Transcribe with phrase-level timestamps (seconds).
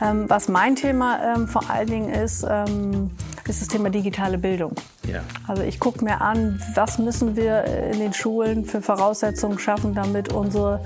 [0.00, 3.10] Ähm, was mein Thema ähm, vor allen Dingen ist, ähm,
[3.46, 4.74] ist das Thema digitale Bildung.
[5.12, 5.22] Ja.
[5.46, 10.32] Also ich gucke mir an, was müssen wir in den Schulen für Voraussetzungen schaffen, damit
[10.32, 10.80] unsere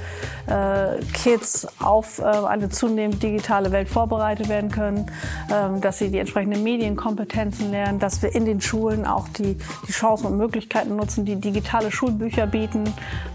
[0.46, 5.10] äh, Kids auf äh, eine zunehmend digitale Welt vorbereitet werden können,
[5.52, 9.56] ähm, dass sie die entsprechenden Medienkompetenzen lernen, dass wir in den Schulen auch die,
[9.86, 12.84] die Chancen und Möglichkeiten nutzen, die digitale Schulbücher bieten,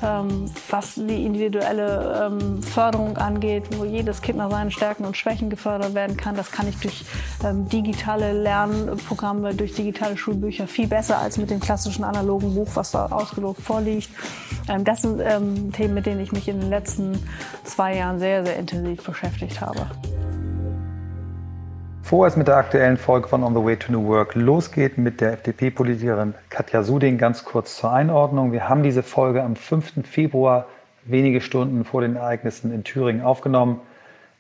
[0.04, 5.50] ähm, was die individuelle ähm, Förderung angeht, wo jedes Kind nach seinen Stärken und Schwächen
[5.50, 6.36] gefördert werden kann.
[6.36, 7.06] Das kann ich durch
[7.44, 12.92] ähm, digitale Lernprogramme, durch digitale Schulbücher viel besser als mit dem klassischen analogen Buch, was
[12.92, 14.10] da ausgedruckt vorliegt.
[14.68, 17.20] Ähm, das sind ähm, Themen, mit denen ich mich in den letzten
[17.64, 19.88] zwei Jahren sehr, sehr intensiv beschäftigt habe.
[22.10, 25.22] Bevor es mit der aktuellen Folge von On the Way to New Work losgeht, mit
[25.22, 28.52] der FDP-Politikerin Katja Suding ganz kurz zur Einordnung.
[28.52, 30.08] Wir haben diese Folge am 5.
[30.08, 30.66] Februar,
[31.04, 33.80] wenige Stunden vor den Ereignissen in Thüringen, aufgenommen.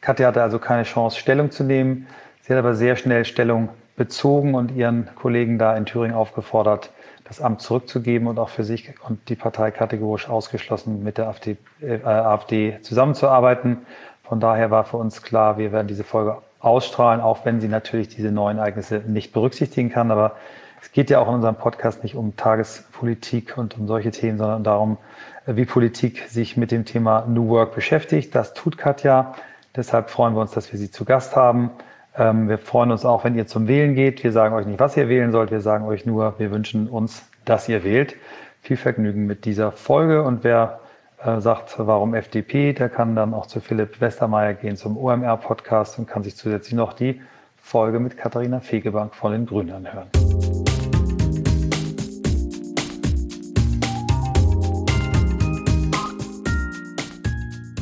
[0.01, 2.07] Katja hatte also keine Chance, Stellung zu nehmen.
[2.41, 3.69] Sie hat aber sehr schnell Stellung
[3.99, 6.89] bezogen und ihren Kollegen da in Thüringen aufgefordert,
[7.25, 11.57] das Amt zurückzugeben und auch für sich und die Partei kategorisch ausgeschlossen, mit der AfD,
[11.81, 13.79] äh, AfD zusammenzuarbeiten.
[14.23, 18.07] Von daher war für uns klar, wir werden diese Folge ausstrahlen, auch wenn sie natürlich
[18.07, 20.11] diese neuen Ereignisse nicht berücksichtigen kann.
[20.11, 20.37] Aber
[20.81, 24.63] es geht ja auch in unserem Podcast nicht um Tagespolitik und um solche Themen, sondern
[24.63, 24.97] darum,
[25.45, 28.33] wie Politik sich mit dem Thema New Work beschäftigt.
[28.33, 29.35] Das tut Katja.
[29.75, 31.71] Deshalb freuen wir uns, dass wir sie zu Gast haben.
[32.19, 34.23] Ähm, wir freuen uns auch, wenn ihr zum Wählen geht.
[34.23, 35.51] Wir sagen euch nicht, was ihr wählen sollt.
[35.51, 38.15] Wir sagen euch nur, wir wünschen uns, dass ihr wählt.
[38.61, 40.21] Viel Vergnügen mit dieser Folge.
[40.23, 40.81] Und wer
[41.23, 46.07] äh, sagt, warum FDP, der kann dann auch zu Philipp Westermeier gehen zum OMR-Podcast und
[46.07, 47.21] kann sich zusätzlich noch die
[47.55, 50.07] Folge mit Katharina Fegebank von den Grünen anhören.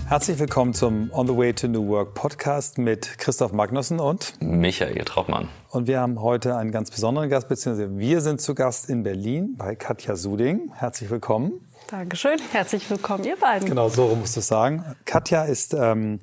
[0.10, 5.04] Herzlich willkommen zum On the Way to New Work Podcast mit Christoph Magnussen und Michael
[5.04, 5.50] Trautmann.
[5.70, 9.56] Und wir haben heute einen ganz besonderen Gast, beziehungsweise wir sind zu Gast in Berlin
[9.58, 10.72] bei Katja Suding.
[10.74, 11.60] Herzlich willkommen.
[11.88, 12.40] Dankeschön.
[12.54, 13.68] Herzlich willkommen, ihr beiden.
[13.68, 14.86] Genau, so musst du es sagen.
[15.04, 16.22] Katja ist ähm,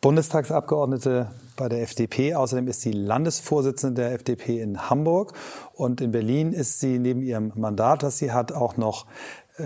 [0.00, 2.34] Bundestagsabgeordnete bei der FDP.
[2.34, 5.34] Außerdem ist sie Landesvorsitzende der FDP in Hamburg.
[5.74, 9.06] Und in Berlin ist sie neben ihrem Mandat, das sie hat, auch noch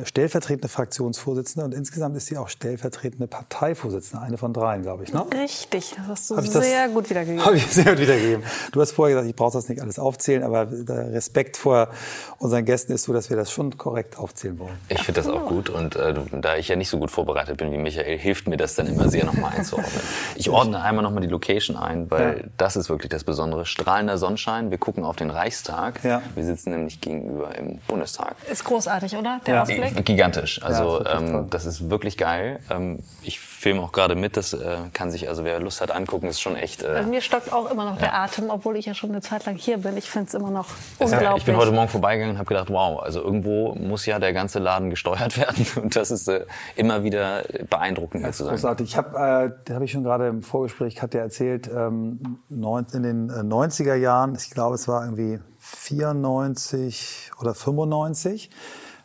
[0.04, 5.12] stellvertretende Fraktionsvorsitzende und insgesamt ist sie auch stellvertretende Parteivorsitzende, eine von dreien, glaube ich.
[5.12, 5.24] Ne?
[5.32, 7.44] Richtig, das hast du sehr das, gut wiedergegeben.
[7.44, 8.44] Habe ich sehr gut wiedergegeben.
[8.72, 11.90] Du hast vorher gesagt, ich brauche das nicht alles aufzählen, aber der Respekt vor
[12.38, 14.76] unseren Gästen ist so, dass wir das schon korrekt aufzählen wollen.
[14.88, 17.70] Ich finde das auch gut und äh, da ich ja nicht so gut vorbereitet bin
[17.70, 19.92] wie Michael, hilft mir das dann immer sehr, nochmal einzuordnen.
[20.34, 22.44] Ich ordne einmal nochmal die Location ein, weil ja.
[22.56, 23.64] das ist wirklich das Besondere.
[23.64, 26.02] Strahlender Sonnenschein, wir gucken auf den Reichstag.
[26.04, 26.22] Ja.
[26.34, 28.36] Wir sitzen nämlich gegenüber im Bundestag.
[28.50, 29.40] Ist großartig, oder?
[29.46, 29.62] Der ja.
[29.62, 29.85] Ausblick?
[29.94, 30.62] Gigantisch.
[30.62, 32.60] Also ja, ähm, das ist wirklich geil.
[32.70, 34.36] Ähm, ich filme auch gerade mit.
[34.36, 36.26] Das äh, kann sich also wer Lust hat angucken.
[36.26, 36.82] Ist schon echt.
[36.82, 38.02] Äh, also mir stockt auch immer noch ja.
[38.02, 39.96] der Atem, obwohl ich ja schon eine Zeit lang hier bin.
[39.96, 41.38] Ich finde es immer noch unglaublich.
[41.38, 44.58] ich bin heute Morgen vorbeigegangen und habe gedacht, wow, also irgendwo muss ja der ganze
[44.58, 46.44] Laden gesteuert werden und das ist äh,
[46.76, 48.24] immer wieder beeindruckend.
[48.24, 48.88] Das ist großartig.
[48.88, 53.30] Ich habe, äh, habe ich schon gerade im Vorgespräch, hat ja erzählt, ähm, in den
[53.30, 58.50] 90er äh, Jahren, ich glaube, es war irgendwie 94 oder 95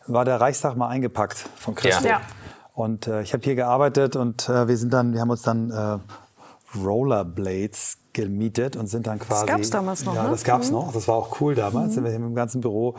[0.08, 2.08] war der Reichstag mal eingepackt von Christo.
[2.08, 2.22] Ja.
[2.74, 5.72] Und äh, ich habe hier gearbeitet und äh, wir sind dann, wir haben uns dann
[5.72, 9.46] äh, Rollerblades gemietet und sind dann quasi.
[9.46, 10.16] Das gab's damals noch.
[10.16, 10.30] Ja, ne?
[10.32, 10.74] das gab's mhm.
[10.74, 10.94] noch.
[10.94, 11.90] Das war auch cool damals.
[11.90, 11.94] Mhm.
[11.94, 12.96] Sind wir hier mit dem ganzen Büro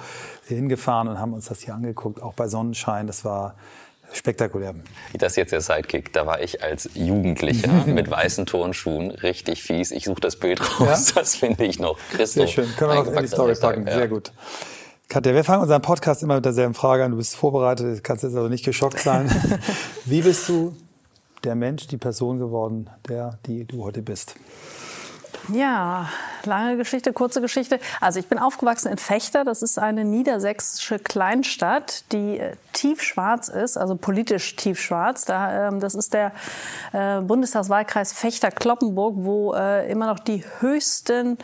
[0.46, 3.06] hingefahren und haben uns das hier angeguckt, auch bei Sonnenschein.
[3.06, 3.54] Das war
[4.12, 4.74] spektakulär.
[5.14, 6.12] Das ist jetzt der Sidekick.
[6.12, 9.90] Da war ich als Jugendlicher mit weißen Turnschuhen richtig fies.
[9.90, 11.12] Ich suche das Bild raus.
[11.14, 11.20] Ja?
[11.20, 11.98] Das finde ich noch.
[12.10, 12.46] Christoph.
[12.46, 12.76] Sehr schön.
[12.76, 13.86] Können wir noch in die Story packen.
[13.86, 13.94] Ja.
[13.94, 14.32] Sehr gut.
[15.12, 17.10] Katja, wir fangen unseren Podcast immer mit derselben Frage an.
[17.10, 19.30] Du bist vorbereitet, du kannst jetzt aber nicht geschockt sein.
[20.06, 20.74] Wie bist du
[21.44, 24.36] der Mensch, die Person geworden, der, die du heute bist?
[25.52, 26.08] Ja,
[26.46, 27.78] lange Geschichte, kurze Geschichte.
[28.00, 29.44] Also ich bin aufgewachsen in Fechter.
[29.44, 35.24] Das ist eine niedersächsische Kleinstadt, die äh, tiefschwarz ist, also politisch tiefschwarz.
[35.24, 36.32] Da, ähm, das ist der
[36.92, 41.38] äh, Bundestagswahlkreis Fechter-Kloppenburg, wo äh, immer noch die höchsten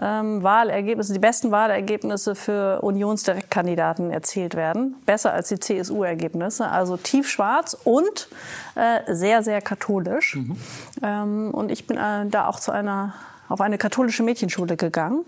[0.00, 4.96] ähm, Wahlergebnisse, die besten Wahlergebnisse für Unionsdirektkandidaten erzielt werden.
[5.06, 6.68] Besser als die CSU-Ergebnisse.
[6.68, 8.28] Also tiefschwarz und
[8.74, 10.36] äh, sehr, sehr katholisch.
[10.36, 10.56] Mhm.
[11.02, 13.14] Ähm, und ich bin äh, da auch zu einer
[13.50, 15.24] auf eine katholische Mädchenschule gegangen.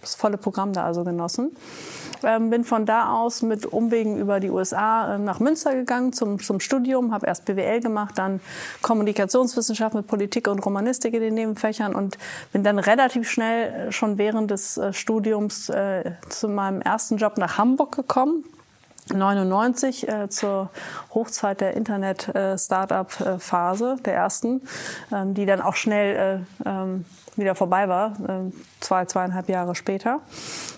[0.00, 1.56] Das volle Programm da also genossen.
[2.22, 6.40] Ähm, bin von da aus mit Umwegen über die USA äh, nach Münster gegangen zum,
[6.40, 8.40] zum Studium, habe erst BWL gemacht, dann
[8.82, 12.18] Kommunikationswissenschaft mit Politik und Romanistik in den Nebenfächern und
[12.52, 17.36] bin dann relativ schnell äh, schon während des äh, Studiums äh, zu meinem ersten Job
[17.36, 18.44] nach Hamburg gekommen
[19.14, 20.70] 99 äh, zur
[21.14, 24.62] Hochzeit der Internet-Startup-Phase, der ersten,
[25.12, 27.04] ähm, die dann auch schnell äh, ähm,
[27.36, 30.20] wieder vorbei war, äh, zwei, zweieinhalb Jahre später.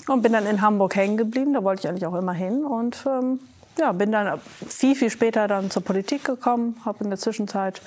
[0.08, 2.64] Und bin dann in Hamburg hängen geblieben, da wollte ich eigentlich auch immer hin.
[2.64, 3.40] Und ähm,
[3.78, 7.80] ja, bin dann viel, viel später dann zur Politik gekommen, habe in der Zwischenzeit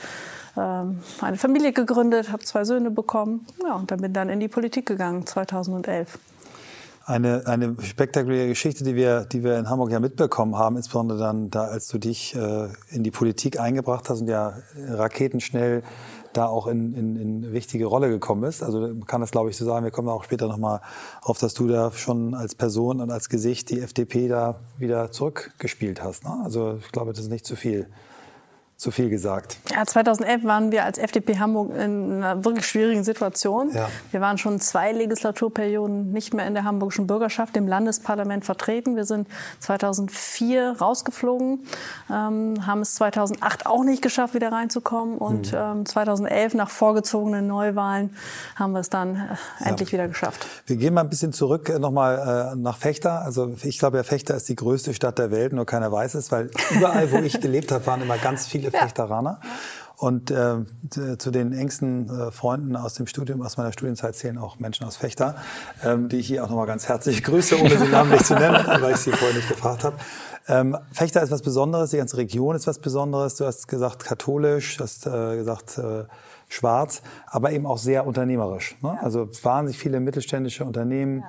[0.57, 3.45] ähm, eine Familie gegründet, habe zwei Söhne bekommen.
[3.63, 6.19] Ja, und dann bin dann in die Politik gegangen, 2011
[7.05, 11.49] eine, eine spektakuläre Geschichte, die wir, die wir in Hamburg ja mitbekommen haben, insbesondere dann
[11.49, 14.53] da, als du dich äh, in die Politik eingebracht hast und ja
[14.87, 15.83] raketenschnell
[16.33, 18.63] da auch in, in, in wichtige Rolle gekommen bist.
[18.63, 19.83] Also man kann das, glaube ich, so sagen.
[19.83, 20.81] Wir kommen auch später nochmal
[21.21, 26.03] auf, dass du da schon als Person und als Gesicht die FDP da wieder zurückgespielt
[26.03, 26.23] hast.
[26.23, 26.41] Ne?
[26.43, 27.87] Also ich glaube, das ist nicht zu viel
[28.81, 29.57] zu viel gesagt.
[29.69, 33.69] Ja, 2011 waren wir als FDP Hamburg in einer wirklich schwierigen Situation.
[33.75, 33.87] Ja.
[34.09, 38.95] Wir waren schon zwei Legislaturperioden nicht mehr in der hamburgischen Bürgerschaft, im Landesparlament vertreten.
[38.95, 39.27] Wir sind
[39.59, 41.59] 2004 rausgeflogen,
[42.09, 45.19] ähm, haben es 2008 auch nicht geschafft, wieder reinzukommen.
[45.19, 45.57] Und mhm.
[45.59, 48.15] ähm, 2011 nach vorgezogenen Neuwahlen
[48.55, 49.99] haben wir es dann äh, endlich ja.
[49.99, 50.47] wieder geschafft.
[50.65, 53.21] Wir gehen mal ein bisschen zurück äh, nochmal äh, nach Fechter.
[53.21, 56.31] Also ich glaube, ja, Fechter ist die größte Stadt der Welt, nur keiner weiß es,
[56.31, 59.39] weil überall, wo ich gelebt habe, waren immer ganz viele Fechteraner.
[59.97, 60.57] Und äh,
[61.19, 64.97] zu den engsten äh, Freunden aus dem Studium, aus meiner Studienzeit zählen auch Menschen aus
[64.97, 65.35] Fechter,
[65.83, 68.93] ähm, die ich hier auch nochmal ganz herzlich grüße, ohne sie namentlich zu nennen, weil
[68.93, 69.97] ich sie vorher nicht gefragt habe.
[70.47, 73.35] Ähm, Fechter ist was Besonderes, die ganze Region ist was Besonderes.
[73.35, 76.05] Du hast gesagt katholisch, du hast äh, gesagt äh,
[76.49, 78.75] schwarz, aber eben auch sehr unternehmerisch.
[78.81, 78.97] Ne?
[79.01, 81.23] Also wahnsinnig viele mittelständische Unternehmen,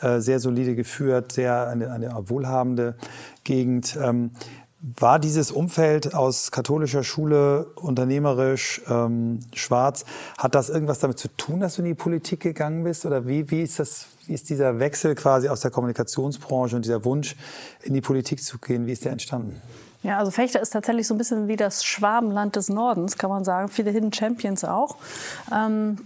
[0.00, 2.96] äh, sehr solide geführt, sehr eine, eine wohlhabende
[3.44, 3.96] Gegend.
[4.02, 4.32] Ähm,
[4.80, 10.04] war dieses Umfeld aus katholischer Schule, unternehmerisch, ähm, schwarz,
[10.36, 13.06] hat das irgendwas damit zu tun, dass du in die Politik gegangen bist?
[13.06, 17.04] Oder wie, wie, ist das, wie ist dieser Wechsel quasi aus der Kommunikationsbranche und dieser
[17.04, 17.36] Wunsch,
[17.82, 19.60] in die Politik zu gehen, wie ist der entstanden?
[20.02, 23.44] Ja, also Fechter ist tatsächlich so ein bisschen wie das Schwabenland des Nordens, kann man
[23.44, 23.68] sagen.
[23.68, 24.96] Viele Hidden Champions auch.
[25.52, 25.98] Ähm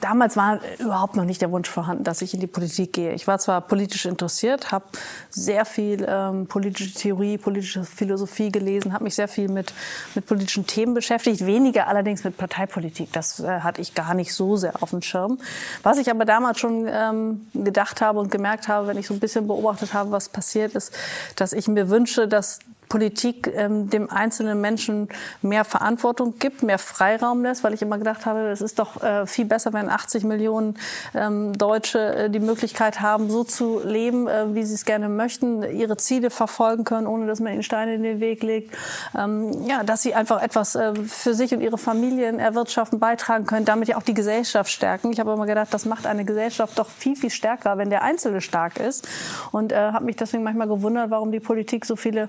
[0.00, 3.12] damals war überhaupt noch nicht der Wunsch vorhanden, dass ich in die Politik gehe.
[3.12, 4.84] Ich war zwar politisch interessiert, habe
[5.30, 9.72] sehr viel ähm, politische Theorie, politische Philosophie gelesen, habe mich sehr viel mit,
[10.14, 13.12] mit politischen Themen beschäftigt, weniger allerdings mit Parteipolitik.
[13.12, 15.38] Das äh, hatte ich gar nicht so sehr auf dem Schirm.
[15.82, 19.20] Was ich aber damals schon ähm, gedacht habe und gemerkt habe, wenn ich so ein
[19.20, 20.92] bisschen beobachtet habe, was passiert ist,
[21.36, 25.08] dass ich mir wünsche, dass Politik ähm, dem einzelnen Menschen
[25.42, 29.26] mehr Verantwortung gibt, mehr Freiraum lässt, weil ich immer gedacht habe, es ist doch äh,
[29.26, 30.74] viel besser, wenn 80 Millionen
[31.14, 35.62] ähm, Deutsche äh, die Möglichkeit haben, so zu leben, äh, wie sie es gerne möchten,
[35.62, 38.76] ihre Ziele verfolgen können, ohne dass man ihnen Steine in den Weg legt.
[39.16, 43.64] Ähm, ja, dass sie einfach etwas äh, für sich und ihre Familien erwirtschaften, beitragen können,
[43.64, 45.12] damit ja auch die Gesellschaft stärken.
[45.12, 48.40] Ich habe immer gedacht, das macht eine Gesellschaft doch viel, viel stärker, wenn der Einzelne
[48.40, 49.06] stark ist.
[49.52, 52.28] Und äh, habe mich deswegen manchmal gewundert, warum die Politik so viele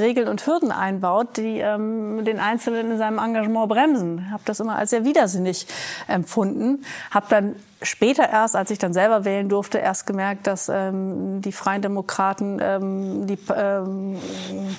[0.00, 4.24] Regeln und Hürden einbaut, die ähm, den Einzelnen in seinem Engagement bremsen.
[4.26, 5.66] Ich habe das immer als sehr widersinnig
[6.08, 6.84] empfunden.
[7.10, 11.52] Habe dann später erst, als ich dann selber wählen durfte, erst gemerkt, dass ähm, die
[11.52, 14.18] Freien Demokraten ähm, die ähm,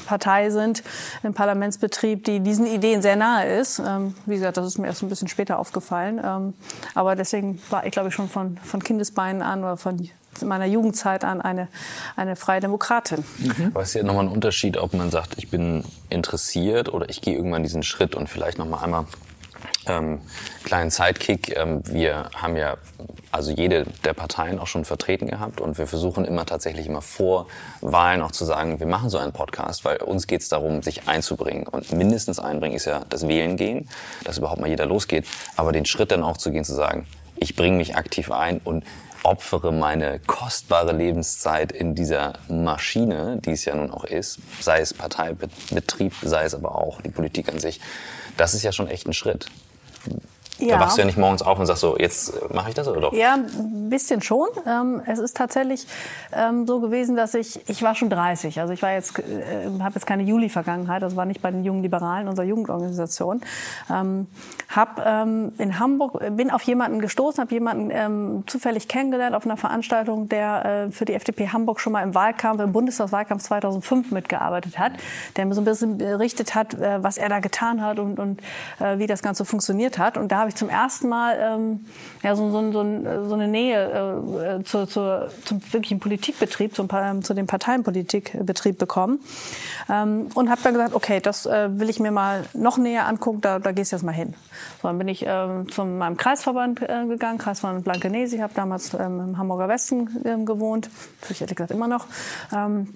[0.06, 0.84] Partei sind
[1.24, 3.80] im Parlamentsbetrieb, die diesen Ideen sehr nahe ist.
[3.80, 6.20] Ähm, wie gesagt, das ist mir erst ein bisschen später aufgefallen.
[6.24, 6.54] Ähm,
[6.94, 9.98] aber deswegen war ich, glaube ich, schon von, von Kindesbeinen an oder von
[10.44, 11.68] meiner Jugendzeit an eine,
[12.16, 13.24] eine freie Demokratin.
[13.38, 13.72] Mhm.
[13.74, 17.22] Aber es ist ja nochmal ein Unterschied, ob man sagt, ich bin interessiert oder ich
[17.22, 19.06] gehe irgendwann diesen Schritt und vielleicht nochmal einmal
[19.88, 20.22] ähm,
[20.64, 21.56] kleinen Sidekick.
[21.56, 22.78] Ähm, wir haben ja
[23.32, 27.48] also jede der Parteien auch schon vertreten gehabt und wir versuchen immer tatsächlich immer vor
[27.82, 31.08] Wahlen auch zu sagen, wir machen so einen Podcast, weil uns geht es darum, sich
[31.08, 33.90] einzubringen und mindestens einbringen ist ja das Wählen gehen,
[34.24, 35.26] dass überhaupt mal jeder losgeht,
[35.56, 37.06] aber den Schritt dann auch zu gehen, zu sagen,
[37.38, 38.86] ich bringe mich aktiv ein und
[39.26, 44.94] opfere meine kostbare Lebenszeit in dieser Maschine, die es ja nun auch ist, sei es
[44.94, 47.82] Parteibetrieb, sei es aber auch die Politik an sich.
[48.38, 49.48] Das ist ja schon echt ein Schritt.
[50.60, 50.76] Ja.
[50.76, 53.02] Da wachst du ja nicht morgens auf und sagst so, jetzt mache ich das oder
[53.02, 53.14] doch?
[53.14, 54.48] Ja, ein bisschen schon.
[54.66, 55.88] Ähm, es ist tatsächlich
[56.34, 59.24] ähm, so gewesen, dass ich, ich war schon 30, also ich war jetzt, äh,
[59.82, 63.42] habe jetzt keine Juli-Vergangenheit, das war nicht bei den jungen Liberalen, unserer Jugendorganisation.
[63.90, 64.28] Ähm,
[64.74, 67.92] hab in Hamburg, bin auf jemanden gestoßen, habe jemanden
[68.48, 72.62] zufällig kennengelernt auf einer Veranstaltung, der äh, für die FDP Hamburg schon mal im Wahlkampf,
[72.62, 74.94] im Bundestagswahlkampf 2005 mitgearbeitet hat,
[75.36, 78.42] der mir so ein bisschen berichtet hat, äh, was er da getan hat und, und
[78.80, 80.18] äh, wie das Ganze funktioniert hat.
[80.18, 81.86] Und da habe ich zum ersten Mal ähm,
[82.22, 86.88] ja, so, so, so, so eine Nähe äh, zu, zu, zum wirklichen Politikbetrieb, zum,
[87.24, 89.20] zu dem Parteienpolitikbetrieb bekommen.
[89.90, 93.42] Ähm, und habe dann gesagt, okay, das äh, will ich mir mal noch näher angucken,
[93.42, 94.36] da, da gehst du jetzt mal hin.
[94.82, 98.36] So, dann bin ich ähm, zu meinem Kreisverband äh, gegangen, Kreisverband Blankenese.
[98.36, 102.06] Ich habe damals ähm, im Hamburger Westen ähm, gewohnt, natürlich ehrlich gesagt immer noch.
[102.54, 102.94] Ähm,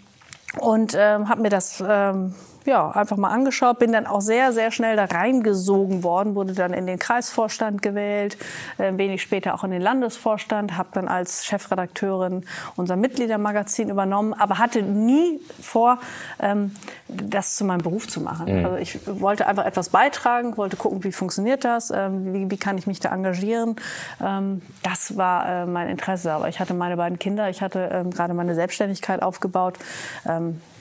[0.60, 2.36] und ähm, habe mir das ähm,
[2.69, 6.71] ja, einfach mal angeschaut, bin dann auch sehr, sehr schnell da reingesogen worden, wurde dann
[6.71, 8.38] in den Kreisvorstand gewählt,
[8.77, 12.45] äh, wenig später auch in den Landesvorstand, habe dann als Chefredakteurin
[12.75, 15.97] unser Mitgliedermagazin übernommen, aber hatte nie vor,
[16.39, 16.71] ähm,
[17.07, 18.59] das zu meinem Beruf zu machen.
[18.59, 18.65] Mhm.
[18.65, 22.77] Also ich wollte einfach etwas beitragen, wollte gucken, wie funktioniert das, ähm, wie, wie, kann
[22.77, 23.77] ich mich da engagieren.
[24.23, 28.11] Ähm, das war äh, mein Interesse, aber ich hatte meine beiden Kinder, ich hatte ähm,
[28.11, 29.79] gerade meine Selbstständigkeit aufgebaut.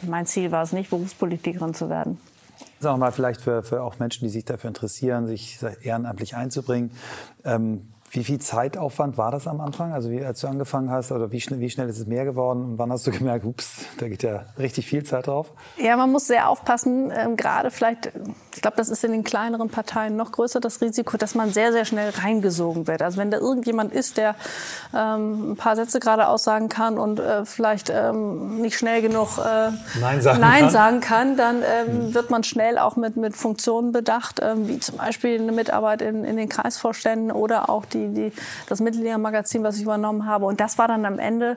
[0.03, 2.19] Mein Ziel war es nicht, Berufspolitikerin zu werden.
[2.81, 6.91] Sagen wir mal vielleicht für, für auch Menschen, die sich dafür interessieren, sich ehrenamtlich einzubringen.
[7.45, 9.93] Ähm, wie viel Zeitaufwand war das am Anfang?
[9.93, 12.65] Also wie, als du angefangen hast, oder wie schnell, wie schnell ist es mehr geworden?
[12.65, 15.53] Und wann hast du gemerkt, ups, da geht ja richtig viel Zeit drauf?
[15.77, 18.11] Ja, man muss sehr aufpassen, ähm, gerade vielleicht,
[18.55, 21.73] ich glaube, das ist in den kleineren Parteien noch größer, das Risiko, dass man sehr,
[21.73, 23.03] sehr schnell reingesogen wird.
[23.03, 24.35] Also wenn da irgendjemand ist, der
[24.95, 29.71] ähm, ein paar Sätze gerade aussagen kann und äh, vielleicht ähm, nicht schnell genug äh,
[30.01, 30.71] Nein, sagen, Nein kann.
[30.71, 32.15] sagen kann, dann ähm, hm.
[32.15, 36.25] wird man schnell auch mit, mit Funktionen bedacht, ähm, wie zum Beispiel eine Mitarbeit in,
[36.25, 38.33] in den Kreisvorständen oder auch die die, die,
[38.67, 40.47] das Mitgliedermagazin, was ich übernommen habe.
[40.47, 41.57] Und das war dann am Ende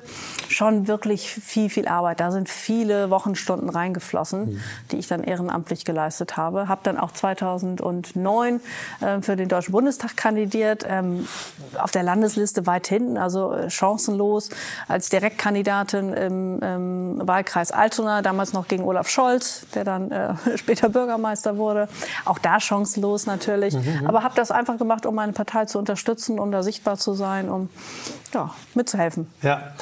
[0.50, 2.19] schon wirklich viel, viel Arbeit.
[2.19, 4.60] Da sind viele Wochenstunden reingeflossen, mhm.
[4.91, 6.67] die ich dann ehrenamtlich geleistet habe.
[6.67, 8.62] Habe dann auch 2009
[9.01, 11.27] äh, für den Deutschen Bundestag kandidiert, ähm,
[11.77, 14.50] auf der Landesliste weit hinten, also äh, chancenlos
[14.88, 20.89] als Direktkandidatin im, im Wahlkreis Altona, damals noch gegen Olaf Scholz, der dann äh, später
[20.89, 21.88] Bürgermeister wurde.
[22.25, 23.74] Auch da chancenlos natürlich.
[23.74, 24.01] Mhm.
[24.01, 24.07] mhm.
[24.07, 27.13] Aber habe das einfach gemacht, um meine Partei zu unterstützen nutzen, um da sichtbar zu
[27.13, 27.69] sein, um
[28.33, 29.27] ja, mitzuhelfen.
[29.41, 29.73] Ja.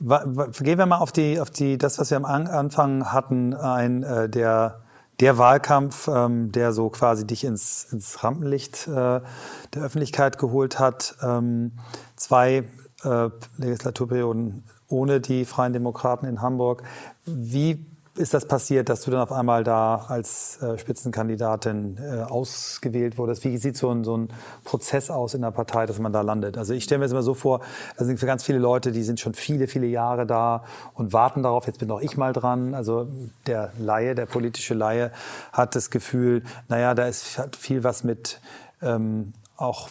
[0.00, 4.28] Gehen wir mal auf die, auf die, das, was wir am Anfang hatten, ein, äh,
[4.28, 4.80] der,
[5.18, 11.16] der Wahlkampf, ähm, der so quasi dich ins, ins Rampenlicht äh, der Öffentlichkeit geholt hat.
[11.20, 11.72] Ähm,
[12.14, 12.64] zwei
[13.02, 16.84] äh, Legislaturperioden ohne die Freien Demokraten in Hamburg.
[17.26, 17.84] Wie
[18.18, 23.44] ist das passiert, dass du dann auf einmal da als äh, Spitzenkandidatin äh, ausgewählt wurdest?
[23.44, 24.28] Wie sieht so ein, so ein
[24.64, 26.58] Prozess aus in der Partei, dass man da landet?
[26.58, 27.60] Also ich stelle mir das immer so vor,
[27.96, 31.42] das sind für ganz viele Leute, die sind schon viele, viele Jahre da und warten
[31.42, 32.74] darauf, jetzt bin auch ich mal dran.
[32.74, 33.08] Also
[33.46, 35.12] der Laie, der politische Laie
[35.52, 38.40] hat das Gefühl, naja, da ist hat viel was mit
[38.82, 39.88] ähm, auch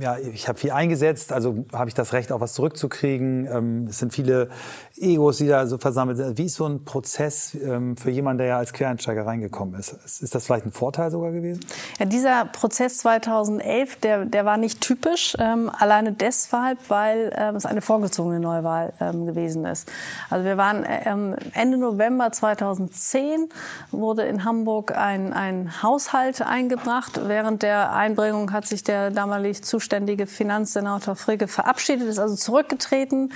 [0.00, 3.46] ja, ich habe viel eingesetzt, also habe ich das Recht, auch was zurückzukriegen.
[3.46, 4.48] Ähm, es sind viele
[4.96, 6.38] Egos, die da so versammelt sind.
[6.38, 9.92] Wie ist so ein Prozess ähm, für jemanden, der ja als Quereinsteiger reingekommen ist?
[9.92, 11.60] Ist das vielleicht ein Vorteil sogar gewesen?
[11.98, 17.66] Ja, dieser Prozess 2011, der, der war nicht typisch, ähm, alleine deshalb, weil ähm, es
[17.66, 19.90] eine vorgezogene Neuwahl ähm, gewesen ist.
[20.30, 23.48] Also wir waren ähm, Ende November 2010
[23.90, 27.20] wurde in Hamburg ein, ein Haushalt eingebracht.
[27.26, 29.10] Während der Einbringung hat sich der
[29.54, 33.32] damalig zuständige Finanzsenator Frigge verabschiedet, ist also zurückgetreten.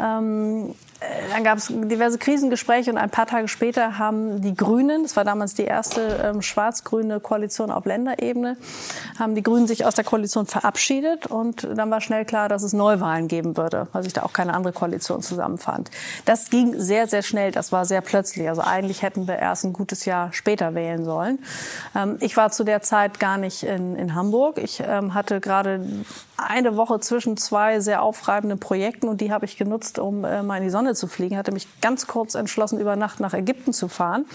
[0.00, 0.87] Ähm, äh,
[1.32, 5.24] dann gab es diverse Krisengespräche und ein paar Tage später haben die Grünen, das war
[5.24, 8.56] damals die erste ähm, schwarz-grüne Koalition auf Länderebene,
[9.18, 12.72] haben die Grünen sich aus der Koalition verabschiedet und dann war schnell klar, dass es
[12.72, 15.90] Neuwahlen geben würde, weil sich da auch keine andere Koalition zusammenfand.
[16.24, 18.48] Das ging sehr, sehr schnell, das war sehr plötzlich.
[18.48, 21.38] Also eigentlich hätten wir erst ein gutes Jahr später wählen sollen.
[21.94, 24.58] Ähm, ich war zu der Zeit gar nicht in, in Hamburg.
[24.58, 25.80] Ich ähm, hatte gerade
[26.36, 30.58] eine Woche zwischen zwei sehr aufreibenden Projekten und die habe ich genutzt, um äh, mal
[30.58, 31.36] in die Sonne zu fliegen.
[31.36, 34.26] Hatte mich ganz kurz entschlossen, über Nacht nach Ägypten zu fahren.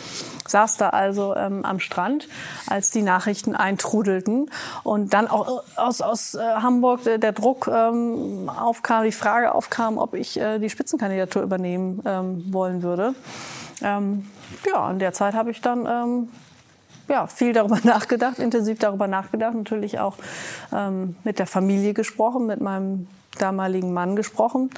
[0.48, 2.28] Saß da also ähm, am Strand,
[2.68, 4.50] als die Nachrichten eintrudelten
[4.84, 9.54] und dann auch äh, aus, aus äh, Hamburg der, der Druck ähm, aufkam, die Frage
[9.54, 13.16] aufkam, ob ich äh, die Spitzenkandidatur übernehmen ähm, wollen würde.
[13.82, 14.28] Ähm,
[14.66, 16.30] ja, in der Zeit habe ich dann ähm,
[17.08, 20.16] ja, viel darüber nachgedacht, intensiv darüber nachgedacht, natürlich auch
[20.72, 23.08] ähm, mit der Familie gesprochen, mit meinem
[23.40, 24.70] damaligen Mann gesprochen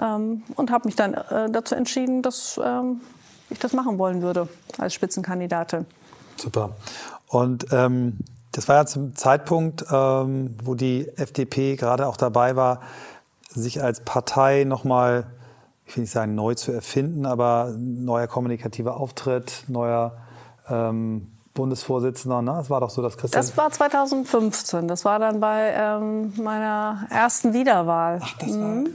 [0.00, 3.00] ähm, und habe mich dann äh, dazu entschieden, dass ähm,
[3.50, 5.86] ich das machen wollen würde als Spitzenkandidatin.
[6.36, 6.76] Super.
[7.28, 8.18] Und ähm,
[8.52, 12.80] das war ja zum Zeitpunkt, ähm, wo die FDP gerade auch dabei war,
[13.48, 15.26] sich als Partei nochmal,
[15.86, 20.16] ich will nicht sagen neu zu erfinden, aber neuer kommunikativer Auftritt, neuer
[20.68, 22.54] ähm, Bundesvorsitzender, ne?
[22.58, 23.42] Das war doch so, dass Christian.
[23.42, 24.86] Das war 2015.
[24.86, 28.20] Das war dann bei ähm, meiner ersten Wiederwahl.
[28.22, 28.56] Ach, das war.
[28.56, 28.86] Mhm.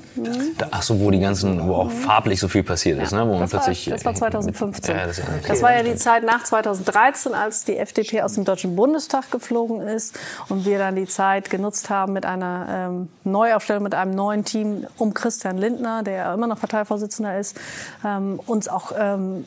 [0.71, 3.27] ach so, wo die ganzen, wo auch farblich so viel passiert ist, ne?
[3.27, 3.87] Wo man das plötzlich.
[3.87, 4.95] War, das war 2015.
[4.95, 5.29] Ja, das, okay.
[5.45, 9.81] das, war ja die Zeit nach 2013, als die FDP aus dem Deutschen Bundestag geflogen
[9.81, 14.45] ist und wir dann die Zeit genutzt haben mit einer ähm, Neuaufstellung, mit einem neuen
[14.45, 17.59] Team um Christian Lindner, der ja immer noch Parteivorsitzender ist,
[18.05, 19.45] ähm, uns auch ähm,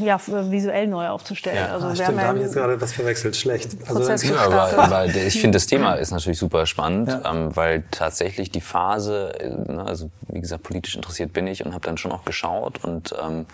[0.00, 1.56] ja, visuell neu aufzustellen.
[1.56, 3.76] Ja, also stimmt, wir haben jetzt gerade was verwechselt, schlecht.
[3.86, 7.22] Also, ja, aber, aber ich finde, das Thema ist natürlich super spannend, ja.
[7.30, 11.72] ähm, weil tatsächlich die Phase, äh, ne, also wie gesagt, politisch interessiert bin ich und
[11.74, 13.46] habe dann schon auch geschaut und ähm,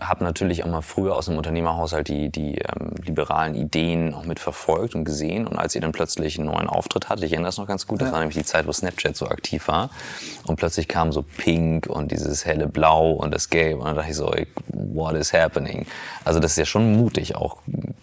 [0.00, 4.38] habe natürlich auch mal früher aus dem Unternehmerhaushalt die, die ähm, liberalen Ideen auch mit
[4.38, 5.46] verfolgt und gesehen.
[5.46, 8.00] Und als ihr dann plötzlich einen neuen Auftritt hatte, ich erinnere das noch ganz gut,
[8.00, 8.12] das ja.
[8.12, 9.90] war nämlich die Zeit, wo Snapchat so aktiv war.
[10.46, 13.78] Und plötzlich kam so Pink und dieses helle Blau und das Gelb.
[13.78, 14.32] Und dann dachte ich so,
[14.68, 15.86] what is happening?
[16.24, 17.58] Also das ist ja schon mutig auch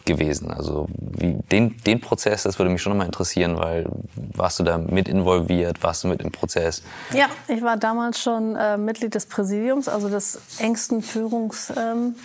[0.06, 0.52] gewesen.
[0.52, 4.78] Also wie, den, den Prozess, das würde mich schon nochmal interessieren, weil warst du da
[4.78, 6.82] mit involviert, warst du mit im Prozess?
[7.14, 12.16] Ja, ich war damals schon äh, Mitglied des Präsidiums, also des engsten Führungsgremiums, ähm,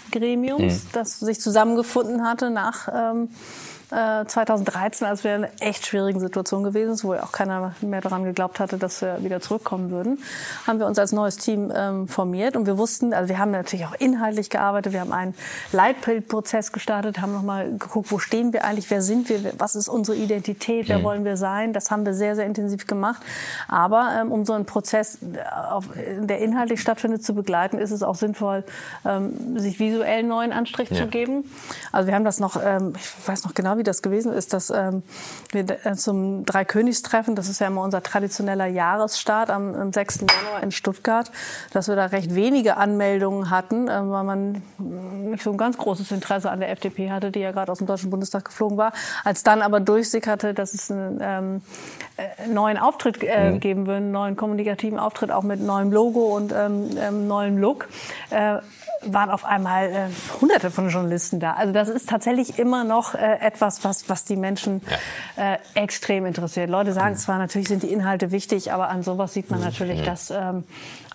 [0.59, 0.81] mhm.
[0.93, 3.29] das sich zusammengefunden hatte nach ähm,
[3.93, 7.75] 2013, äh, als wir in einer echt schwierigen Situation gewesen sind, wo ja auch keiner
[7.81, 10.19] mehr daran geglaubt hatte, dass wir wieder zurückkommen würden,
[10.67, 13.87] haben wir uns als neues Team ähm, formiert und wir wussten, also wir haben natürlich
[13.87, 15.35] auch inhaltlich gearbeitet, wir haben einen
[15.73, 20.17] Leitbildprozess gestartet, haben nochmal geguckt, wo stehen wir eigentlich, wer sind wir, was ist unsere
[20.17, 21.05] Identität, wer mhm.
[21.05, 23.23] wollen wir sein, das haben wir sehr, sehr intensiv gemacht.
[23.69, 25.39] Aber ähm, um so einen Prozess, äh,
[25.71, 28.65] auf, der inhaltlich stattfindet, zu begleiten, ist es auch sinnvoll,
[29.05, 30.97] ähm, sich visuell einen neuen Anstrich ja.
[30.97, 31.51] zu geben.
[31.91, 34.53] Also wir haben das noch, ähm, ich weiß noch genau, wie wie das gewesen ist,
[34.53, 35.03] dass ähm,
[35.51, 40.21] wir äh, zum Dreikönigstreffen, das ist ja immer unser traditioneller Jahresstart am, am 6.
[40.21, 41.33] Januar in Stuttgart,
[41.73, 46.13] dass wir da recht wenige Anmeldungen hatten, äh, weil man nicht so ein ganz großes
[46.13, 48.93] Interesse an der FDP hatte, die ja gerade aus dem Deutschen Bundestag geflogen war.
[49.25, 51.63] Als dann aber durchsickerte, dass es einen ähm,
[52.17, 53.61] äh, neuen Auftritt äh, mhm.
[53.61, 57.89] geben würde, einen neuen kommunikativen Auftritt, auch mit neuem Logo und ähm, ähm, neuem Look,
[58.31, 58.59] äh,
[59.07, 61.55] waren auf einmal äh, hunderte von Journalisten da.
[61.55, 64.83] Also das ist tatsächlich immer noch äh, etwas, was, was die Menschen
[65.37, 65.55] ja.
[65.55, 66.71] äh, extrem interessiert.
[66.71, 67.19] Leute sagen mhm.
[67.19, 69.67] zwar, natürlich sind die Inhalte wichtig, aber an sowas sieht man mhm.
[69.67, 70.05] natürlich, mhm.
[70.05, 70.65] dass ähm,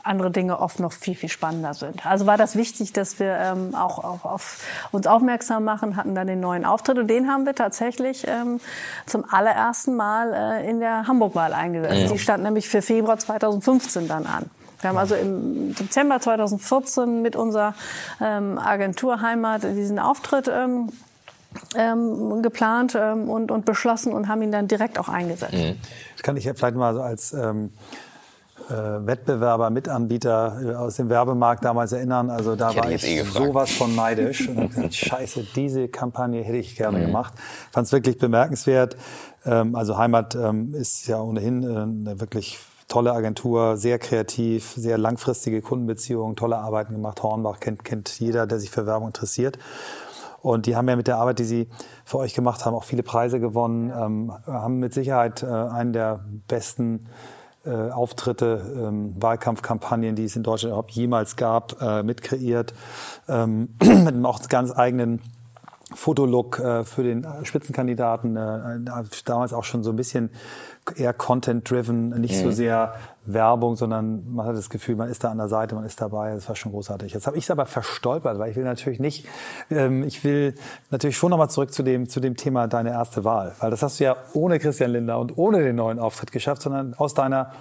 [0.07, 2.05] andere Dinge oft noch viel, viel spannender sind.
[2.05, 6.27] Also war das wichtig, dass wir ähm, auch auf, auf uns aufmerksam machen, hatten dann
[6.27, 8.59] den neuen Auftritt und den haben wir tatsächlich ähm,
[9.05, 12.09] zum allerersten Mal äh, in der Hamburg-Wahl eingesetzt.
[12.09, 12.13] Mhm.
[12.13, 14.49] Die stand nämlich für Februar 2015 dann an.
[14.81, 17.73] Wir haben also im Dezember 2014 mit unserer
[18.21, 20.89] ähm, Agentur Heimat diesen Auftritt ähm,
[21.75, 25.53] ähm, geplant ähm, und, und beschlossen und haben ihn dann direkt auch eingesetzt.
[25.53, 25.77] Mhm.
[26.13, 27.71] Das kann ich ja vielleicht mal so als ähm,
[28.69, 32.29] äh, Wettbewerber, Mitanbieter äh, aus dem Werbemarkt damals erinnern.
[32.29, 34.47] Also da war ich eh sowas von neidisch.
[34.49, 37.05] Und gesagt, Scheiße, diese Kampagne hätte ich gerne mhm.
[37.07, 37.33] gemacht.
[37.71, 38.97] Fand es wirklich bemerkenswert.
[39.45, 44.97] Ähm, also Heimat ähm, ist ja ohnehin äh, eine wirklich tolle Agentur, sehr kreativ, sehr
[44.97, 47.21] langfristige Kundenbeziehungen, tolle Arbeiten gemacht.
[47.21, 49.57] Hornbach kennt, kennt jeder, der sich für Werbung interessiert.
[50.41, 51.67] Und die haben ja mit der Arbeit, die sie
[52.05, 56.23] für euch gemacht haben, auch viele Preise gewonnen, ähm, haben mit Sicherheit äh, einen der
[56.47, 57.07] besten
[57.65, 62.73] äh, Auftritte, ähm, Wahlkampfkampagnen, die es in Deutschland überhaupt jemals gab, äh, mitkreiert,
[63.27, 65.21] ähm, mit einem auch ganz eigenen
[65.93, 68.79] Fotolook äh, für den Spitzenkandidaten, äh,
[69.25, 70.29] damals auch schon so ein bisschen
[70.95, 72.43] eher Content-driven, nicht mhm.
[72.43, 72.95] so sehr
[73.25, 76.33] Werbung, sondern man hat das Gefühl, man ist da an der Seite, man ist dabei.
[76.33, 77.13] Das war schon großartig.
[77.13, 79.27] Jetzt habe ich es aber verstolpert, weil ich will natürlich nicht,
[79.69, 80.55] ähm, ich will
[80.89, 83.99] natürlich schon nochmal zurück zu dem, zu dem Thema deine erste Wahl, weil das hast
[83.99, 87.51] du ja ohne Christian Linder und ohne den neuen Auftritt geschafft, sondern aus deiner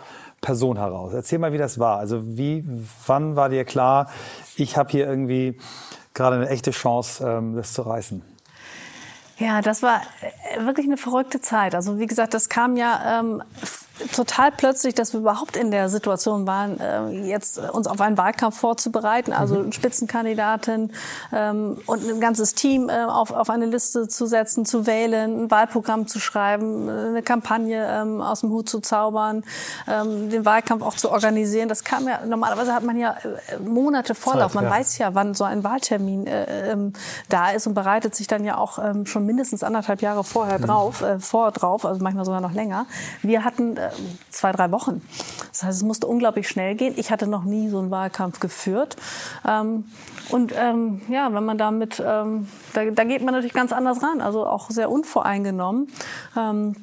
[0.41, 1.13] Person heraus.
[1.13, 1.99] Erzähl mal, wie das war.
[1.99, 2.65] Also wie,
[3.07, 4.09] wann war dir klar,
[4.57, 5.59] ich habe hier irgendwie
[6.15, 8.36] gerade eine echte Chance, ähm, das zu reißen?
[9.39, 11.75] Ja, das war äh, wirklich eine verrückte Zeit.
[11.75, 13.43] Also wie gesagt, das kam ja ähm,
[14.15, 18.59] total plötzlich, dass wir überhaupt in der Situation waren, äh, jetzt uns auf einen Wahlkampf
[18.59, 19.73] vorzubereiten, also mhm.
[19.73, 20.93] Spitzenkandidatin
[21.33, 25.51] ähm, und ein ganzes Team äh, auf, auf eine Liste zu setzen, zu wählen, ein
[25.51, 29.45] Wahlprogramm zu schreiben, eine Kampagne ähm, aus dem Hut zu zaubern,
[29.89, 31.69] ähm, den Wahlkampf auch zu organisieren.
[31.69, 34.55] Das kam ja, normalerweise hat man ja äh, Monate Vorlauf.
[34.55, 36.93] Man weiß ja, wann so ein Wahltermin äh, ähm,
[37.29, 40.65] da ist und bereitet sich dann ja auch ähm, schon mindestens anderthalb Jahre vorher mhm.
[40.65, 42.87] drauf, äh, vor drauf, also manchmal sogar noch länger.
[43.23, 43.77] Wir hatten
[44.31, 45.03] zwei, drei Wochen.
[45.51, 46.95] Das heißt, es musste unglaublich schnell gehen.
[46.97, 48.97] Ich hatte noch nie so einen Wahlkampf geführt.
[49.47, 49.85] Ähm,
[50.31, 54.21] und ähm, ja, wenn man damit, ähm, da, da geht man natürlich ganz anders ran,
[54.21, 55.89] also auch sehr unvoreingenommen.
[56.37, 56.77] Ähm,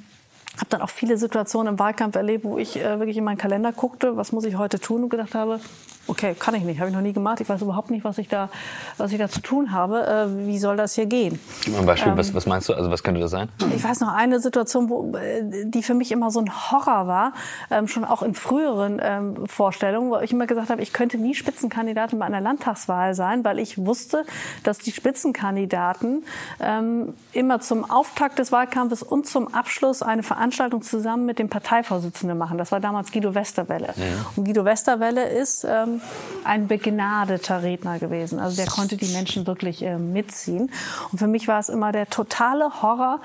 [0.58, 3.72] habe dann auch viele Situationen im Wahlkampf erlebt, wo ich äh, wirklich in meinen Kalender
[3.72, 5.60] guckte, was muss ich heute tun und gedacht habe,
[6.08, 8.28] okay, kann ich nicht, habe ich noch nie gemacht, ich weiß überhaupt nicht, was ich
[8.28, 8.50] da,
[8.98, 11.40] was ich da zu tun habe, äh, wie soll das hier gehen?
[11.78, 13.50] Ein Beispiel, ähm, was, was meinst du, also was könnte das sein?
[13.76, 17.34] Ich weiß noch eine Situation, wo, äh, die für mich immer so ein Horror war,
[17.72, 21.36] ähm, schon auch in früheren ähm, Vorstellungen, wo ich immer gesagt habe, ich könnte nie
[21.36, 24.26] Spitzenkandidatin bei einer Landtagswahl sein, weil ich wusste,
[24.64, 26.26] dass die Spitzenkandidaten
[26.60, 30.43] ähm, immer zum Auftakt des Wahlkampfes und zum Abschluss eine Veranstaltung
[30.82, 32.58] zusammen mit dem Parteivorsitzenden machen.
[32.58, 33.94] Das war damals Guido Westerwelle.
[33.96, 34.26] Ja.
[34.36, 36.02] Und Guido Westerwelle ist ähm,
[36.44, 38.40] ein begnadeter Redner gewesen.
[38.40, 40.72] Also der konnte die Menschen wirklich äh, mitziehen.
[41.12, 43.20] Und für mich war es immer der totale Horror,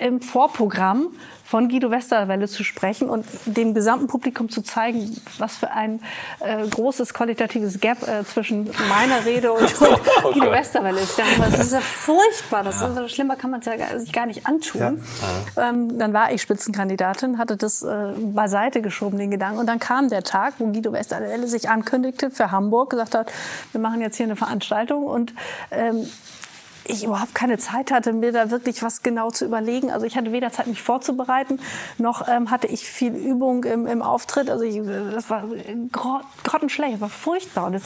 [0.00, 1.08] im Vorprogramm
[1.50, 6.00] von Guido Westerwelle zu sprechen und dem gesamten Publikum zu zeigen, was für ein
[6.38, 11.18] äh, großes qualitatives Gap äh, zwischen meiner Rede und, und oh Guido Westerwelle ist.
[11.18, 12.62] das ist ja furchtbar.
[12.62, 13.04] Das ja.
[13.04, 15.02] ist, schlimmer kann man ja sich gar nicht antun.
[15.56, 15.70] Ja.
[15.70, 19.58] Ähm, dann war ich Spitzenkandidatin, hatte das äh, beiseite geschoben, den Gedanken.
[19.58, 23.32] Und dann kam der Tag, wo Guido Westerwelle sich ankündigte für Hamburg, gesagt hat,
[23.72, 25.34] wir machen jetzt hier eine Veranstaltung und
[25.72, 26.06] ähm,
[26.90, 29.90] ich überhaupt keine Zeit hatte, mir da wirklich was genau zu überlegen.
[29.90, 31.60] Also ich hatte weder Zeit, mich vorzubereiten,
[31.98, 34.50] noch ähm, hatte ich viel Übung im, im Auftritt.
[34.50, 35.44] Also ich, das war
[36.44, 37.66] grottenschlecht, war furchtbar.
[37.66, 37.84] Und es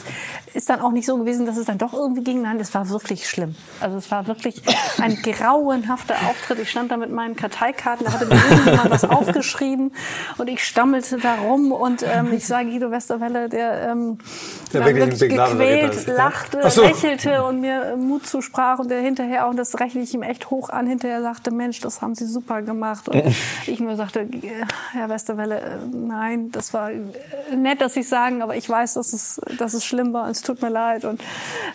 [0.53, 2.41] ist dann auch nicht so gewesen, dass es dann doch irgendwie ging.
[2.41, 3.55] Nein, es war wirklich schlimm.
[3.79, 4.61] Also es war wirklich
[4.99, 6.59] ein grauenhafter Auftritt.
[6.59, 9.91] Ich stand da mit meinen Karteikarten, da hatte mir irgendjemand was aufgeschrieben
[10.37, 14.17] und ich stammelte da rum und ähm, ich sah Guido Westerwelle, der, ähm,
[14.73, 16.83] der wirklich, wirklich gequält, lachte, so.
[16.83, 20.69] lächelte und mir Mut zusprach und der hinterher, und das rechne ich ihm echt hoch
[20.69, 23.09] an, hinterher sagte, Mensch, das haben Sie super gemacht.
[23.09, 23.23] Und
[23.67, 24.27] ich nur sagte,
[24.91, 27.01] Herr Westerwelle, äh, nein, das war äh,
[27.55, 30.31] nett, dass Sie es sagen, aber ich weiß, dass es, dass es schlimm war und
[30.31, 31.05] es tut mir leid.
[31.05, 31.21] Und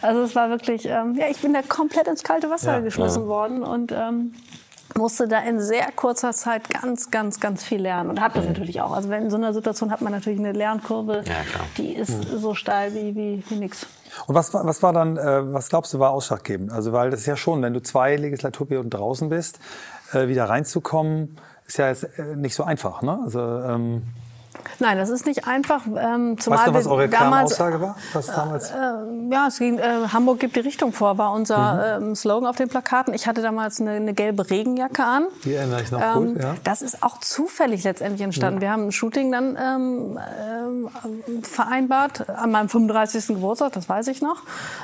[0.03, 3.23] also es war wirklich, ähm, ja, ich bin da komplett ins kalte Wasser ja, geschmissen
[3.23, 3.29] ja.
[3.29, 4.33] worden und ähm,
[4.97, 8.53] musste da in sehr kurzer Zeit ganz, ganz, ganz viel lernen und hat das mhm.
[8.53, 8.93] natürlich auch.
[8.93, 11.35] Also wenn in so einer Situation hat man natürlich eine Lernkurve, ja,
[11.77, 12.39] die ist mhm.
[12.39, 13.87] so steil wie, wie, wie nix.
[14.27, 16.73] Und was, was war dann, äh, was glaubst du, war ausschlaggebend?
[16.73, 19.61] Also, weil das ist ja schon, wenn du zwei Legislaturperioden draußen bist,
[20.13, 23.03] äh, wieder reinzukommen, ist ja jetzt äh, nicht so einfach.
[23.03, 23.21] Ne?
[23.25, 24.03] Also, ähm
[24.79, 25.83] Nein, das ist nicht einfach.
[25.87, 27.97] Ähm, zumal weißt du, was eure damals, Kernaussage war?
[28.13, 28.71] Was damals?
[28.71, 32.07] Äh, ja, es ging, äh, Hamburg gibt die Richtung vor, war unser mhm.
[32.07, 33.15] ähm, Slogan auf den Plakaten.
[33.15, 35.27] Ich hatte damals eine, eine gelbe Regenjacke an.
[35.45, 36.55] Die erinnere ich noch ähm, gut, ja.
[36.65, 38.57] Das ist auch zufällig letztendlich entstanden.
[38.57, 38.63] Mhm.
[38.63, 43.29] Wir haben ein Shooting dann ähm, äh, vereinbart an meinem 35.
[43.29, 44.43] Geburtstag, das weiß ich noch.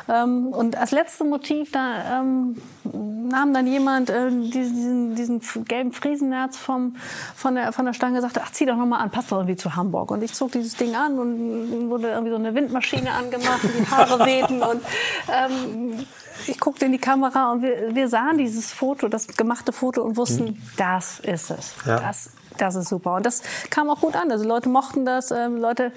[0.09, 2.57] Ähm, und als letztes Motiv, da ähm,
[2.93, 6.97] nahm dann jemand äh, diesen, diesen gelben Friesennerz vom,
[7.35, 9.39] von, der, von der Stange und sagte, ach, zieh doch noch mal an, passt doch
[9.39, 10.11] irgendwie zu Hamburg.
[10.11, 13.91] Und ich zog dieses Ding an und wurde irgendwie so eine Windmaschine angemacht und die
[13.91, 14.83] Haare wehten und
[15.33, 16.07] ähm,
[16.47, 20.17] ich guckte in die Kamera und wir, wir sahen dieses Foto, das gemachte Foto und
[20.17, 20.63] wussten, mhm.
[20.77, 21.75] das ist es.
[21.85, 21.99] Ja.
[21.99, 23.15] Das das ist super.
[23.15, 24.31] Und das kam auch gut an.
[24.31, 25.31] Also Leute mochten das.
[25.31, 25.93] Ähm, Leute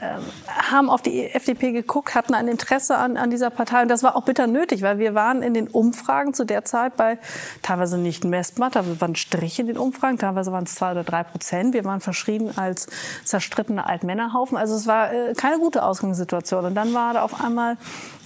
[0.00, 0.22] ähm,
[0.70, 3.82] haben auf die FDP geguckt, hatten ein Interesse an, an dieser Partei.
[3.82, 6.96] Und das war auch bitter nötig, weil wir waren in den Umfragen zu der Zeit
[6.96, 7.18] bei
[7.62, 11.22] teilweise nicht messbar, teilweise waren Striche in den Umfragen, teilweise waren es zwei oder drei
[11.22, 11.74] Prozent.
[11.74, 12.88] Wir waren verschrieben als
[13.24, 14.56] zerstrittene Altmännerhaufen.
[14.56, 16.64] Also es war äh, keine gute Ausgangssituation.
[16.64, 17.76] Und dann war da auf einmal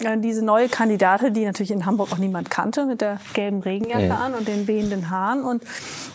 [0.01, 4.07] äh, diese neue Kandidatin, die natürlich in Hamburg auch niemand kannte, mit der gelben Regenjacke
[4.07, 4.17] ja.
[4.17, 5.45] an und den wehenden Haaren.
[5.45, 5.63] Und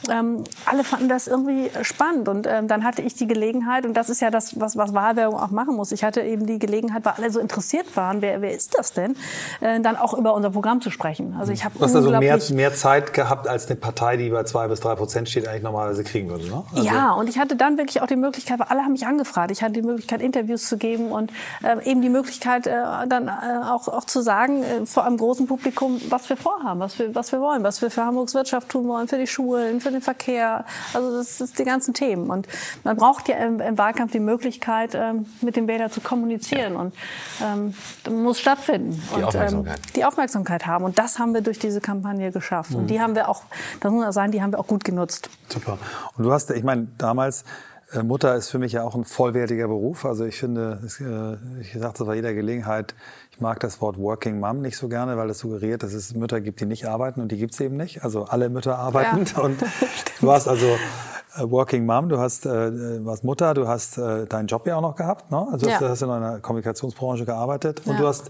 [0.10, 2.28] ähm, alle fanden das irgendwie irgendwie spannend.
[2.28, 5.40] Und ähm, dann hatte ich die Gelegenheit, und das ist ja das, was, was Wahlwerbung
[5.40, 5.92] auch machen muss.
[5.92, 9.16] Ich hatte eben die Gelegenheit, weil alle so interessiert waren, wer, wer ist das denn,
[9.62, 11.36] äh, dann auch über unser Programm zu sprechen.
[11.40, 14.44] Also ich habe Du hast also mehr, mehr Zeit gehabt, als eine Partei, die bei
[14.44, 16.46] zwei bis drei Prozent steht, eigentlich normalerweise kriegen würde.
[16.48, 16.64] Ne?
[16.72, 19.52] Also ja, und ich hatte dann wirklich auch die Möglichkeit, weil alle haben mich angefragt.
[19.52, 21.32] Ich hatte die Möglichkeit, Interviews zu geben und
[21.64, 22.74] äh, eben die Möglichkeit, äh,
[23.08, 23.32] dann äh,
[23.66, 27.32] auch, auch zu sagen, äh, vor einem großen Publikum, was wir vorhaben, was wir, was
[27.32, 30.66] wir wollen, was wir für Hamburgs Wirtschaft tun wollen, für die Schulen, für den Verkehr.
[30.94, 32.30] Also das ist die ganzen Themen.
[32.30, 32.48] Und
[32.84, 36.76] man braucht ja im, im Wahlkampf die Möglichkeit, ähm, mit dem Wähler zu kommunizieren.
[36.76, 36.94] Und
[37.44, 39.02] ähm, das muss stattfinden.
[39.12, 39.78] Die und, ähm, Aufmerksamkeit.
[39.78, 40.86] Ähm, die Aufmerksamkeit haben.
[40.86, 42.72] Und das haben wir durch diese Kampagne geschafft.
[42.72, 42.78] Mhm.
[42.78, 43.44] Und die haben wir auch,
[43.80, 45.30] das muss man sagen, die haben wir auch gut genutzt.
[45.50, 45.78] Super.
[46.18, 47.46] Und du hast, ich meine, damals
[48.04, 50.06] Mutter ist für mich ja auch ein vollwertiger Beruf.
[50.06, 52.96] Also ich finde, äh, ich sage das bei jeder Gelegenheit,
[53.32, 56.42] ich mag das Wort Working Mom nicht so gerne, weil das suggeriert, dass es Mütter
[56.42, 58.04] gibt, die nicht arbeiten und die gibt es eben nicht.
[58.04, 59.26] Also alle Mütter arbeiten.
[59.26, 59.42] Ja.
[59.44, 59.62] Und
[60.22, 64.48] du hast also äh, Working Mom, du hast, äh, warst Mutter, du hast äh, deinen
[64.48, 65.32] Job ja auch noch gehabt.
[65.32, 65.48] Ne?
[65.52, 65.80] Also ja.
[65.80, 68.00] du hast in einer Kommunikationsbranche gearbeitet und ja.
[68.00, 68.30] du hast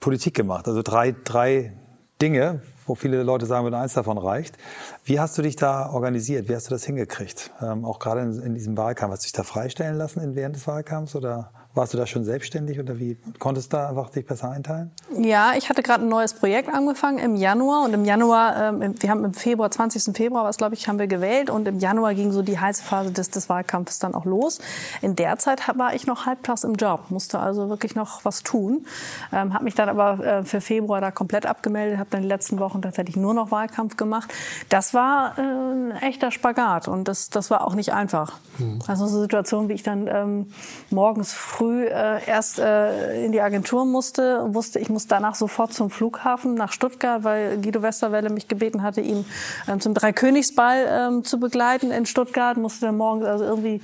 [0.00, 0.66] Politik gemacht.
[0.68, 1.72] Also drei, drei
[2.20, 4.56] Dinge, wo viele Leute sagen würden, eins davon reicht.
[5.04, 6.48] Wie hast du dich da organisiert?
[6.48, 7.50] Wie hast du das hingekriegt?
[7.60, 9.12] Ähm, auch gerade in, in, diesem Wahlkampf.
[9.12, 11.52] Hast du dich da freistellen lassen während des Wahlkampfs oder?
[11.78, 14.90] Warst du da schon selbstständig oder wie konntest du da einfach dich besser einteilen?
[15.16, 19.08] Ja, ich hatte gerade ein neues Projekt angefangen im Januar und im Januar, ähm, wir
[19.08, 20.16] haben im Februar, 20.
[20.16, 23.12] Februar, was glaube ich, haben wir gewählt und im Januar ging so die heiße Phase
[23.12, 24.58] des, des Wahlkampfes dann auch los.
[25.02, 28.84] In der Zeit war ich noch halbtags im Job, musste also wirklich noch was tun,
[29.32, 32.58] ähm, habe mich dann aber äh, für Februar da komplett abgemeldet, habe dann die letzten
[32.58, 34.34] Wochen tatsächlich nur noch Wahlkampf gemacht.
[34.68, 38.40] Das war äh, ein echter Spagat und das, das war auch nicht einfach.
[38.56, 38.80] Hm.
[38.88, 40.46] Also so eine Situation, wie ich dann ähm,
[40.90, 45.74] morgens früh früh äh, erst äh, in die Agentur musste, wusste, ich muss danach sofort
[45.74, 49.26] zum Flughafen nach Stuttgart, weil Guido Westerwelle mich gebeten hatte, ihn
[49.68, 52.56] ähm, zum Dreikönigsball ähm, zu begleiten in Stuttgart.
[52.56, 53.82] Musste dann morgens also irgendwie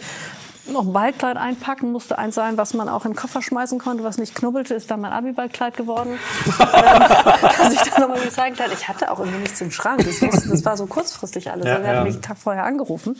[0.66, 4.02] noch ein Ballkleid einpacken, musste eins sein, was man auch in den Koffer schmeißen konnte,
[4.02, 6.18] was nicht knubbelte, ist dann mein Abi-Ballkleid geworden.
[6.58, 10.02] dass ich dann nochmal gezeigt hat, ich hatte auch irgendwie nichts im Schrank.
[10.06, 11.66] Das, wusste, das war so kurzfristig alles.
[11.66, 13.14] Ja, er hat mich einen Tag vorher angerufen.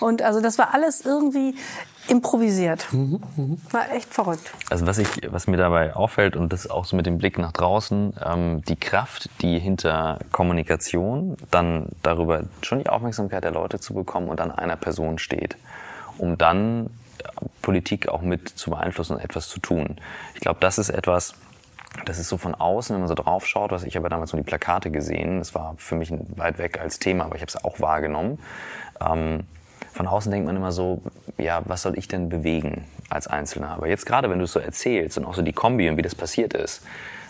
[0.00, 1.56] Und also das war alles irgendwie
[2.08, 2.86] improvisiert.
[2.92, 3.56] Mhm, mh.
[3.70, 4.52] War echt verrückt.
[4.70, 7.52] Also was, ich, was mir dabei auffällt und das auch so mit dem Blick nach
[7.52, 13.94] draußen, ähm, die Kraft, die hinter Kommunikation dann darüber schon die Aufmerksamkeit der Leute zu
[13.94, 15.56] bekommen und an einer Person steht
[16.18, 16.90] um dann
[17.62, 19.96] Politik auch mit zu beeinflussen und etwas zu tun.
[20.34, 21.34] Ich glaube, das ist etwas,
[22.04, 24.42] das ist so von außen, wenn man so drauf schaut, was ich habe damals nur
[24.42, 27.64] die Plakate gesehen, das war für mich weit weg als Thema, aber ich habe es
[27.64, 28.38] auch wahrgenommen.
[29.00, 29.44] Ähm,
[29.98, 31.02] von außen denkt man immer so,
[31.38, 33.70] ja, was soll ich denn bewegen als Einzelner?
[33.70, 36.02] Aber jetzt gerade, wenn du es so erzählst und auch so die Kombi und wie
[36.02, 36.82] das passiert ist,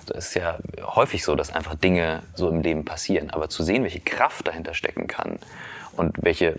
[0.04, 3.30] das ist ja häufig so, dass einfach Dinge so im Leben passieren.
[3.30, 5.38] Aber zu sehen, welche Kraft dahinter stecken kann
[5.96, 6.56] und welche,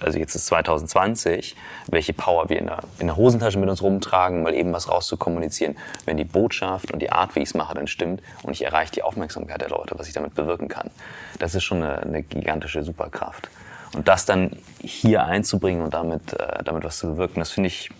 [0.00, 4.42] also jetzt ist 2020, welche Power wir in der, in der Hosentasche mit uns rumtragen,
[4.42, 7.86] mal eben was rauszukommunizieren, wenn die Botschaft und die Art, wie ich es mache, dann
[7.86, 10.90] stimmt und ich erreiche die Aufmerksamkeit der Leute, was ich damit bewirken kann.
[11.38, 13.48] Das ist schon eine, eine gigantische Superkraft.
[13.94, 17.90] Und das dann hier einzubringen und damit, äh, damit was zu bewirken, das finde ich,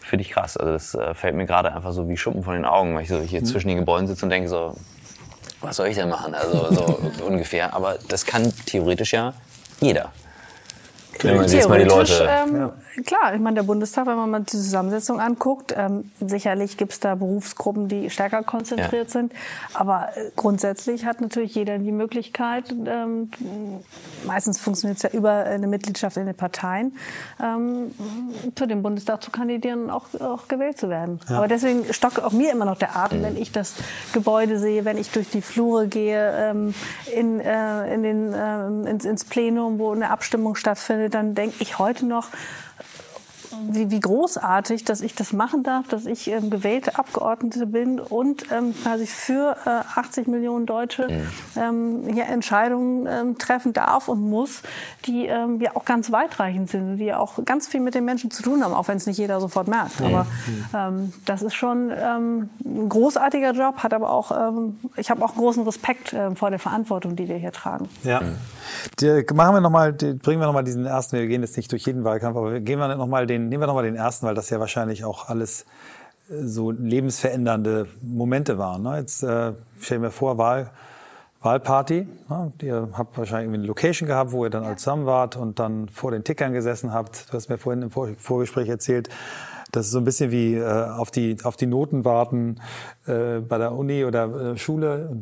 [0.00, 0.56] finde ich krass.
[0.56, 3.08] Also das äh, fällt mir gerade einfach so wie Schuppen von den Augen, weil ich
[3.08, 3.46] so hier mhm.
[3.46, 4.76] zwischen den Gebäuden sitze und denke so,
[5.60, 6.34] was soll ich denn machen?
[6.34, 7.74] Also so ungefähr.
[7.74, 9.34] Aber das kann theoretisch ja
[9.80, 10.12] jeder.
[11.20, 12.28] Wenn man sich jetzt mal die Leute.
[12.28, 12.72] Ähm, ja.
[13.02, 17.00] Klar, ich meine, der Bundestag, wenn man mal die Zusammensetzung anguckt, ähm, sicherlich gibt es
[17.00, 19.20] da Berufsgruppen, die stärker konzentriert ja.
[19.20, 19.32] sind.
[19.72, 23.30] Aber äh, grundsätzlich hat natürlich jeder die Möglichkeit, ähm,
[24.24, 26.96] meistens funktioniert es ja über eine Mitgliedschaft in den Parteien,
[27.42, 27.92] ähm,
[28.56, 31.18] für den Bundestag zu kandidieren und auch, auch gewählt zu werden.
[31.28, 31.38] Ja.
[31.38, 33.24] Aber deswegen stockt auch mir immer noch der Atem, mhm.
[33.24, 33.74] wenn ich das
[34.12, 36.74] Gebäude sehe, wenn ich durch die Flure gehe, ähm,
[37.12, 41.78] in, äh, in den, äh, ins, ins Plenum, wo eine Abstimmung stattfindet, dann denke ich
[41.78, 42.28] heute noch,
[43.70, 48.50] wie, wie großartig, dass ich das machen darf, dass ich ähm, gewählte Abgeordnete bin und
[48.50, 51.26] ähm, quasi für äh, 80 Millionen Deutsche mhm.
[51.56, 54.62] ähm, hier Entscheidungen ähm, treffen darf und muss,
[55.06, 58.30] die ähm, ja auch ganz weitreichend sind, die ja auch ganz viel mit den Menschen
[58.30, 60.00] zu tun haben, auch wenn es nicht jeder sofort merkt.
[60.00, 60.06] Mhm.
[60.06, 60.26] Aber
[60.74, 65.34] ähm, das ist schon ähm, ein großartiger Job, hat aber auch, ähm, ich habe auch
[65.34, 67.88] großen Respekt äh, vor der Verantwortung, die wir hier tragen.
[68.02, 68.20] Ja.
[68.20, 68.36] Mhm.
[69.00, 71.70] Die, machen wir noch mal, die, bringen wir nochmal diesen ersten, wir gehen jetzt nicht
[71.70, 74.50] durch jeden Wahlkampf, aber gehen wir nochmal den, nehmen wir nochmal den ersten, weil das
[74.50, 75.62] ja wahrscheinlich auch alles
[76.30, 78.82] äh, so lebensverändernde Momente waren.
[78.82, 78.98] Ne?
[78.98, 80.70] Jetzt äh, stell mir vor, Wahl,
[81.42, 82.06] Wahlparty.
[82.28, 82.52] Ne?
[82.62, 84.76] Ihr habt wahrscheinlich irgendwie eine Location gehabt, wo ihr dann ja.
[84.76, 87.28] zusammen wart und dann vor den Tickern gesessen habt.
[87.28, 89.08] Du hast mir vorhin im Vor Vorgespräch erzählt,
[89.74, 92.60] das ist so ein bisschen wie äh, auf, die, auf die Noten warten
[93.06, 95.16] äh, bei der Uni oder äh, Schule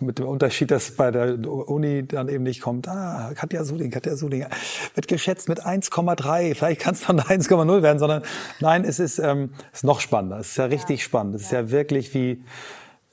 [0.00, 4.16] mit dem Unterschied, dass bei der Uni dann eben nicht kommt, ah, Katja Suding, Katja
[4.16, 4.46] Suding,
[4.94, 8.22] wird geschätzt mit 1,3, vielleicht kann es dann 1,0 werden, sondern
[8.60, 11.04] nein, es ist, ähm, ist noch spannender, es ist ja richtig ja.
[11.04, 12.42] spannend, es ist ja wirklich wie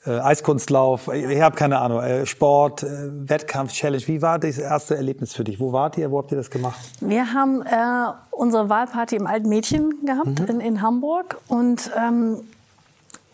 [0.06, 4.96] äh, Eiskunstlauf, ich habe keine Ahnung, äh, Sport, äh, Wettkampf, Challenge, wie war das erste
[4.96, 5.60] Erlebnis für dich?
[5.60, 6.80] Wo wart ihr, wo habt ihr das gemacht?
[7.00, 10.46] Wir haben äh, unsere Wahlparty im Alten Mädchen gehabt mhm.
[10.48, 12.42] in, in Hamburg und ähm,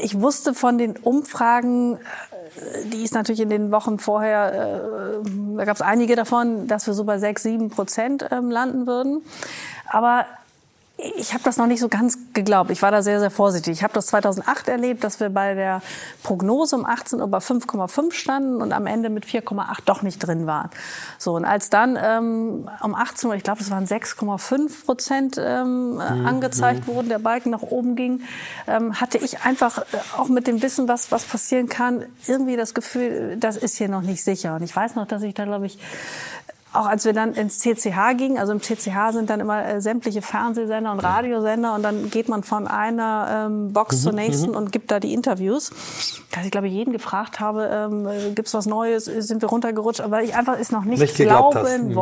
[0.02, 1.98] ich wusste von den Umfragen,
[2.86, 6.94] die ist natürlich in den Wochen vorher, äh, da gab es einige davon, dass wir
[6.94, 9.24] so bei sechs, sieben Prozent ähm, landen würden.
[9.86, 10.26] Aber
[11.18, 12.72] ich habe das noch nicht so ganz geglaubt.
[12.72, 13.74] Ich war da sehr, sehr vorsichtig.
[13.74, 15.82] Ich habe das 2008 erlebt, dass wir bei der
[16.24, 20.46] Prognose um 18 Uhr bei 5,5 standen und am Ende mit 4,8 doch nicht drin
[20.46, 20.70] waren.
[21.18, 25.94] So und als dann ähm, um 18 Uhr, ich glaube, es waren 6,5 Prozent ähm,
[25.94, 26.00] mhm.
[26.00, 28.22] angezeigt wurden, der Balken nach oben ging,
[28.68, 29.84] ähm, hatte ich einfach äh,
[30.18, 34.02] auch mit dem Wissen, was was passieren kann, irgendwie das Gefühl, das ist hier noch
[34.02, 34.56] nicht sicher.
[34.56, 35.78] Und ich weiß noch, dass ich da glaube ich
[36.72, 40.22] auch als wir dann ins CCH gingen, also im CCH sind dann immer äh, sämtliche
[40.22, 44.56] Fernsehsender und Radiosender und dann geht man von einer ähm, Box mhm, zur nächsten mhm.
[44.56, 45.72] und gibt da die Interviews.
[46.32, 50.22] Dass ich glaube, jeden gefragt habe, ähm, äh, gibt's was Neues, sind wir runtergerutscht, aber
[50.22, 51.96] ich einfach es noch nicht, nicht glauben mhm.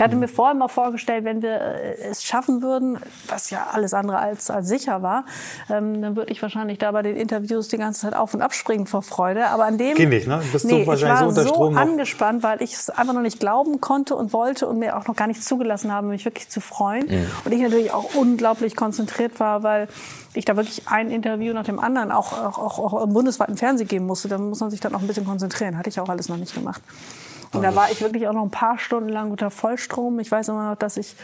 [0.00, 3.92] Ich hatte mir vorher mal vorgestellt, wenn wir äh, es schaffen würden, was ja alles
[3.92, 5.26] andere als, als sicher war,
[5.68, 8.86] ähm, dann würde ich wahrscheinlich da bei den Interviews die ganze Zeit auf und abspringen
[8.86, 9.48] vor Freude.
[9.48, 10.40] Aber an dem Geht nicht, ne?
[10.52, 13.12] Bist nee, du wahrscheinlich ich war so, unter Strom so angespannt, weil ich es einfach
[13.12, 16.24] noch nicht glauben konnte und wollte und mir auch noch gar nicht zugelassen habe, mich
[16.24, 17.04] wirklich zu freuen.
[17.06, 17.26] Mhm.
[17.44, 19.86] Und ich natürlich auch unglaublich konzentriert war, weil
[20.32, 23.86] ich da wirklich ein Interview nach dem anderen auch, auch, auch, auch im bundesweiten Fernsehen
[23.88, 24.28] geben musste.
[24.28, 25.76] Da muss man sich dann auch ein bisschen konzentrieren.
[25.76, 26.80] Hatte ich auch alles noch nicht gemacht.
[27.52, 30.20] Und da war ich wirklich auch noch ein paar Stunden lang unter Vollstrom.
[30.20, 31.16] Ich weiß immer noch, dass ich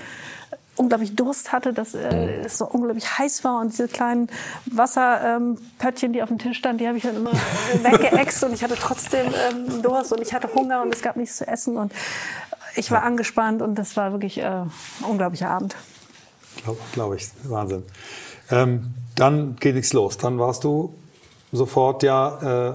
[0.77, 4.29] unglaublich Durst hatte, dass äh, es so unglaublich heiß war und diese kleinen
[4.67, 7.33] Wasserpöttchen, ähm, die auf dem Tisch standen, die habe ich dann immer
[7.83, 11.39] weggeext und ich hatte trotzdem ähm, Durst und ich hatte Hunger und es gab nichts
[11.39, 11.93] zu essen und
[12.75, 14.71] ich war angespannt und das war wirklich äh, ein
[15.09, 15.75] unglaublicher Abend.
[16.63, 17.29] Glaube glaub ich.
[17.45, 17.85] Wahnsinn.
[18.51, 20.19] Ähm, dann geht nichts los.
[20.19, 20.95] Dann warst du
[21.53, 22.75] sofort ja äh,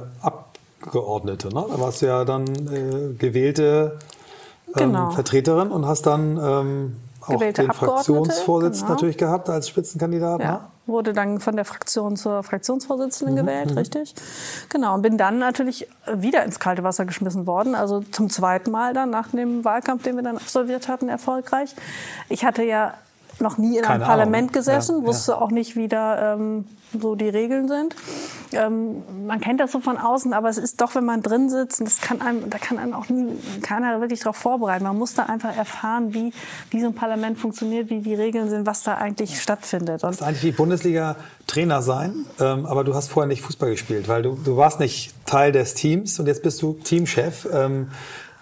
[0.83, 1.49] Abgeordnete.
[1.49, 1.65] Ne?
[1.69, 3.99] Da warst du ja dann äh, gewählte
[4.67, 5.11] ähm, genau.
[5.11, 8.91] Vertreterin und hast dann ähm, auch den Fraktionsvorsitz genau.
[8.91, 10.41] natürlich gehabt als Spitzenkandidat.
[10.41, 10.51] Ja.
[10.51, 10.59] Ne?
[10.87, 13.39] Wurde dann von der Fraktion zur Fraktionsvorsitzenden mhm.
[13.39, 13.77] gewählt, mhm.
[13.77, 14.15] richtig.
[14.69, 14.95] Genau.
[14.95, 17.75] Und bin dann natürlich wieder ins kalte Wasser geschmissen worden.
[17.75, 21.75] Also zum zweiten Mal dann nach dem Wahlkampf, den wir dann absolviert hatten, erfolgreich.
[22.29, 22.95] Ich hatte ja
[23.41, 24.53] noch nie in Keine einem Parlament Ahnung.
[24.53, 25.37] gesessen, ja, wusste ja.
[25.39, 26.65] auch nicht, wie da ähm,
[26.99, 27.95] so die Regeln sind.
[28.53, 31.81] Ähm, man kennt das so von außen, aber es ist doch, wenn man drin sitzt,
[31.81, 33.27] das kann einem, da kann einem auch nie
[33.61, 34.83] keiner wirklich darauf vorbereiten.
[34.83, 36.33] Man muss da einfach erfahren, wie,
[36.69, 40.03] wie so ein Parlament funktioniert, wie die Regeln sind, was da eigentlich stattfindet.
[40.03, 44.07] Und das ist eigentlich wie Bundesliga-Trainer sein, ähm, aber du hast vorher nicht Fußball gespielt,
[44.07, 47.47] weil du, du warst nicht Teil des Teams und jetzt bist du Teamchef.
[47.53, 47.87] Ähm,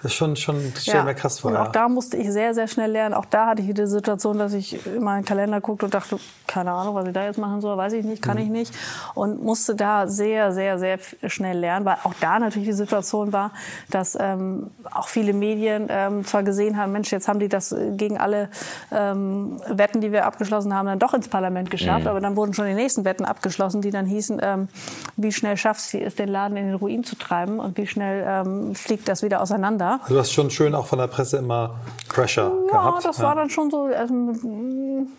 [0.01, 1.03] das ist schon, schon stell ja.
[1.03, 1.51] mir krass vor.
[1.51, 1.71] Und auch ja.
[1.71, 3.13] da musste ich sehr, sehr schnell lernen.
[3.13, 6.71] Auch da hatte ich die Situation, dass ich in meinen Kalender guckte und dachte, keine
[6.71, 8.43] Ahnung, was ich da jetzt machen soll, weiß ich nicht, kann mhm.
[8.43, 8.73] ich nicht.
[9.13, 13.51] Und musste da sehr, sehr, sehr schnell lernen, weil auch da natürlich die Situation war,
[13.89, 18.17] dass ähm, auch viele Medien ähm, zwar gesehen haben, Mensch, jetzt haben die das gegen
[18.17, 18.49] alle
[18.91, 22.03] ähm, Wetten, die wir abgeschlossen haben, dann doch ins Parlament geschafft.
[22.03, 22.07] Mhm.
[22.07, 24.69] Aber dann wurden schon die nächsten Wetten abgeschlossen, die dann hießen, ähm,
[25.17, 28.23] wie schnell schafft sie es, den Laden in den Ruin zu treiben und wie schnell
[28.25, 29.88] ähm, fliegt das wieder auseinander.
[30.01, 31.75] Also du hast schon schön auch von der Presse immer
[32.07, 32.97] Pressure ja, gehabt.
[32.97, 34.13] Das ja, das war dann schon so, also,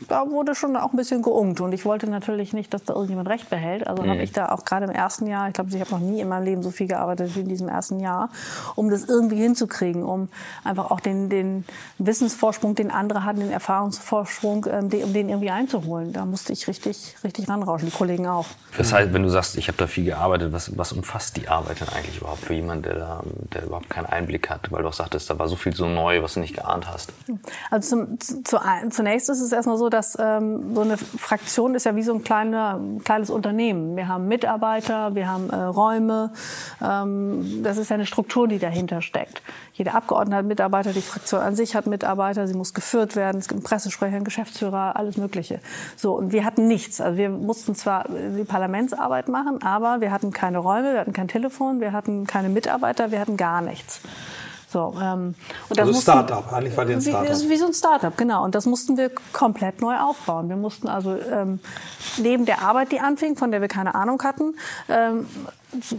[0.09, 1.61] da wurde schon auch ein bisschen geungt.
[1.61, 3.87] Und ich wollte natürlich nicht, dass da irgendjemand Recht behält.
[3.87, 4.11] Also mhm.
[4.11, 6.28] habe ich da auch gerade im ersten Jahr, ich glaube, ich habe noch nie in
[6.28, 8.30] meinem Leben so viel gearbeitet wie in diesem ersten Jahr,
[8.74, 10.28] um das irgendwie hinzukriegen, um
[10.64, 11.64] einfach auch den, den
[11.98, 16.12] Wissensvorsprung, den andere hatten, den Erfahrungsvorsprung, ähm, um den irgendwie einzuholen.
[16.12, 18.46] Da musste ich richtig, richtig ranrauschen, die Kollegen auch.
[18.76, 21.80] Das heißt, wenn du sagst, ich habe da viel gearbeitet, was, was umfasst die Arbeit
[21.80, 23.20] denn eigentlich überhaupt für jemanden, der, da,
[23.54, 24.59] der überhaupt keinen Einblick hat?
[24.70, 27.12] Weil du auch sagtest, da war so viel so neu, was du nicht geahnt hast.
[27.70, 28.58] Also zum, zu,
[28.90, 32.22] zunächst ist es erstmal so, dass ähm, so eine Fraktion ist ja wie so ein
[32.22, 33.96] kleiner, kleines Unternehmen.
[33.96, 36.32] Wir haben Mitarbeiter, wir haben äh, Räume.
[36.82, 39.42] Ähm, das ist ja eine Struktur, die dahinter steckt.
[39.72, 43.48] Jeder Abgeordnete hat Mitarbeiter, die Fraktion an sich hat Mitarbeiter, sie muss geführt werden, es
[43.48, 45.60] gibt einen Pressesprecher, einen Geschäftsführer, alles Mögliche.
[45.96, 47.00] So, und wir hatten nichts.
[47.00, 51.28] Also wir mussten zwar die Parlamentsarbeit machen, aber wir hatten keine Räume, wir hatten kein
[51.28, 54.00] Telefon, wir hatten keine Mitarbeiter, wir hatten gar nichts.
[54.70, 55.35] So, ähm,
[55.68, 57.40] und das also Startup, eigentlich war ein Startup.
[57.40, 58.44] Wie, wie so ein Startup, genau.
[58.44, 60.48] Und das mussten wir komplett neu aufbauen.
[60.48, 61.59] Wir mussten also ähm,
[62.18, 64.54] neben der Arbeit, die anfing, von der wir keine Ahnung hatten,
[64.88, 65.26] ähm,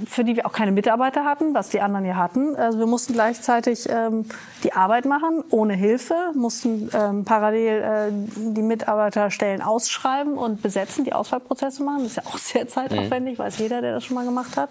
[0.07, 2.55] für die wir auch keine Mitarbeiter hatten, was die anderen ja hatten.
[2.55, 4.25] Also wir mussten gleichzeitig ähm,
[4.63, 8.11] die Arbeit machen, ohne Hilfe, mussten ähm, parallel äh,
[8.53, 12.03] die Mitarbeiterstellen ausschreiben und besetzen, die Auswahlprozesse machen.
[12.03, 13.43] Das ist ja auch sehr zeitaufwendig, mhm.
[13.43, 14.69] weiß jeder, der das schon mal gemacht hat.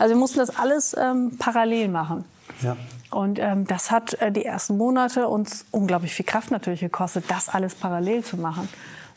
[0.00, 2.24] Also wir mussten das alles ähm, parallel machen.
[2.60, 2.76] Ja.
[3.10, 7.48] Und ähm, das hat äh, die ersten Monate uns unglaublich viel Kraft natürlich gekostet, das
[7.48, 8.68] alles parallel zu machen.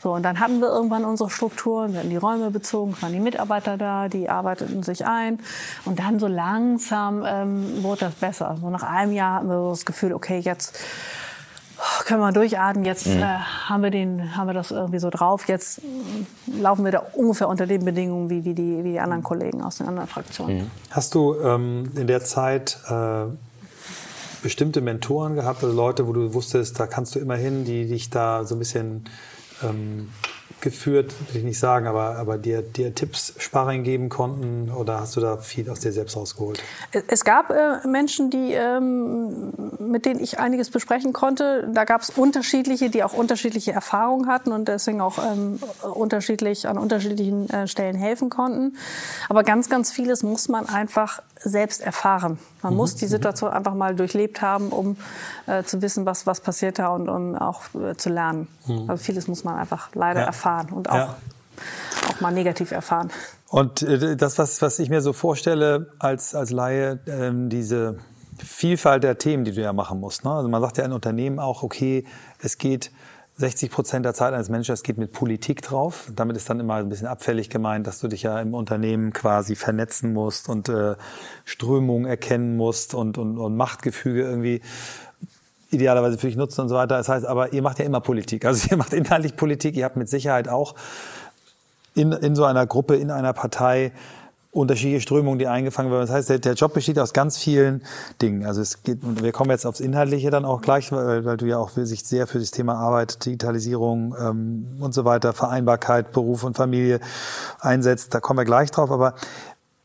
[0.02, 3.20] So, und dann hatten wir irgendwann unsere Strukturen, wir hatten die Räume bezogen, waren die
[3.20, 5.40] Mitarbeiter da, die arbeiteten sich ein.
[5.84, 8.56] Und dann so langsam ähm, wurde das besser.
[8.60, 10.78] So nach einem Jahr hatten wir so das Gefühl, okay, jetzt
[12.06, 13.22] können wir durchatmen, jetzt mhm.
[13.22, 15.82] äh, haben, wir den, haben wir das irgendwie so drauf, jetzt
[16.46, 19.78] laufen wir da ungefähr unter den Bedingungen wie, wie, die, wie die anderen Kollegen aus
[19.78, 20.58] den anderen Fraktionen.
[20.58, 20.70] Mhm.
[20.90, 23.24] Hast du ähm, in der Zeit äh,
[24.42, 28.10] bestimmte Mentoren gehabt, also Leute, wo du wusstest, da kannst du immer hin, die dich
[28.10, 29.04] da so ein bisschen
[29.62, 30.08] ähm,
[30.60, 35.16] geführt, will ich nicht sagen, aber, aber dir, dir Tipps, Sparring geben konnten oder hast
[35.16, 36.62] du da viel aus dir selbst rausgeholt?
[37.08, 41.68] Es gab äh, Menschen, die, ähm, mit denen ich einiges besprechen konnte.
[41.72, 45.60] Da gab es unterschiedliche, die auch unterschiedliche Erfahrungen hatten und deswegen auch ähm,
[45.94, 48.76] unterschiedlich an unterschiedlichen äh, Stellen helfen konnten.
[49.28, 52.38] Aber ganz, ganz vieles muss man einfach selbst erfahren.
[52.62, 52.76] Man mhm.
[52.76, 54.96] muss die Situation einfach mal durchlebt haben, um
[55.46, 58.48] äh, zu wissen, was, was passiert da und um auch äh, zu lernen.
[58.66, 58.90] Mhm.
[58.90, 60.26] Also vieles muss man einfach leider ja.
[60.26, 61.16] erfahren und auch, ja.
[62.08, 63.10] auch mal negativ erfahren.
[63.48, 67.98] Und äh, das, was, was ich mir so vorstelle als, als Laie, ähm, diese
[68.38, 70.24] Vielfalt der Themen, die du ja machen musst.
[70.24, 70.30] Ne?
[70.30, 72.04] Also man sagt ja in Unternehmen auch, okay,
[72.38, 72.90] es geht
[73.40, 76.10] 60 Prozent der Zeit eines es geht mit Politik drauf.
[76.14, 79.56] Damit ist dann immer ein bisschen abfällig gemeint, dass du dich ja im Unternehmen quasi
[79.56, 80.96] vernetzen musst und äh,
[81.46, 84.60] Strömungen erkennen musst und, und, und Machtgefüge irgendwie
[85.70, 86.98] idealerweise für dich nutzen und so weiter.
[86.98, 88.44] Das heißt, aber ihr macht ja immer Politik.
[88.44, 89.74] Also ihr macht inhaltlich Politik.
[89.76, 90.74] Ihr habt mit Sicherheit auch
[91.94, 93.92] in, in so einer Gruppe, in einer Partei
[94.52, 96.02] unterschiedliche Strömungen, die eingefangen werden.
[96.02, 97.82] Das heißt, der, der, Job besteht aus ganz vielen
[98.20, 98.44] Dingen.
[98.44, 101.46] Also es geht, und wir kommen jetzt aufs Inhaltliche dann auch gleich, weil, weil du
[101.46, 106.42] ja auch sich sehr für das Thema Arbeit, Digitalisierung ähm, und so weiter, Vereinbarkeit, Beruf
[106.42, 106.98] und Familie
[107.60, 108.12] einsetzt.
[108.12, 108.90] Da kommen wir gleich drauf.
[108.90, 109.14] Aber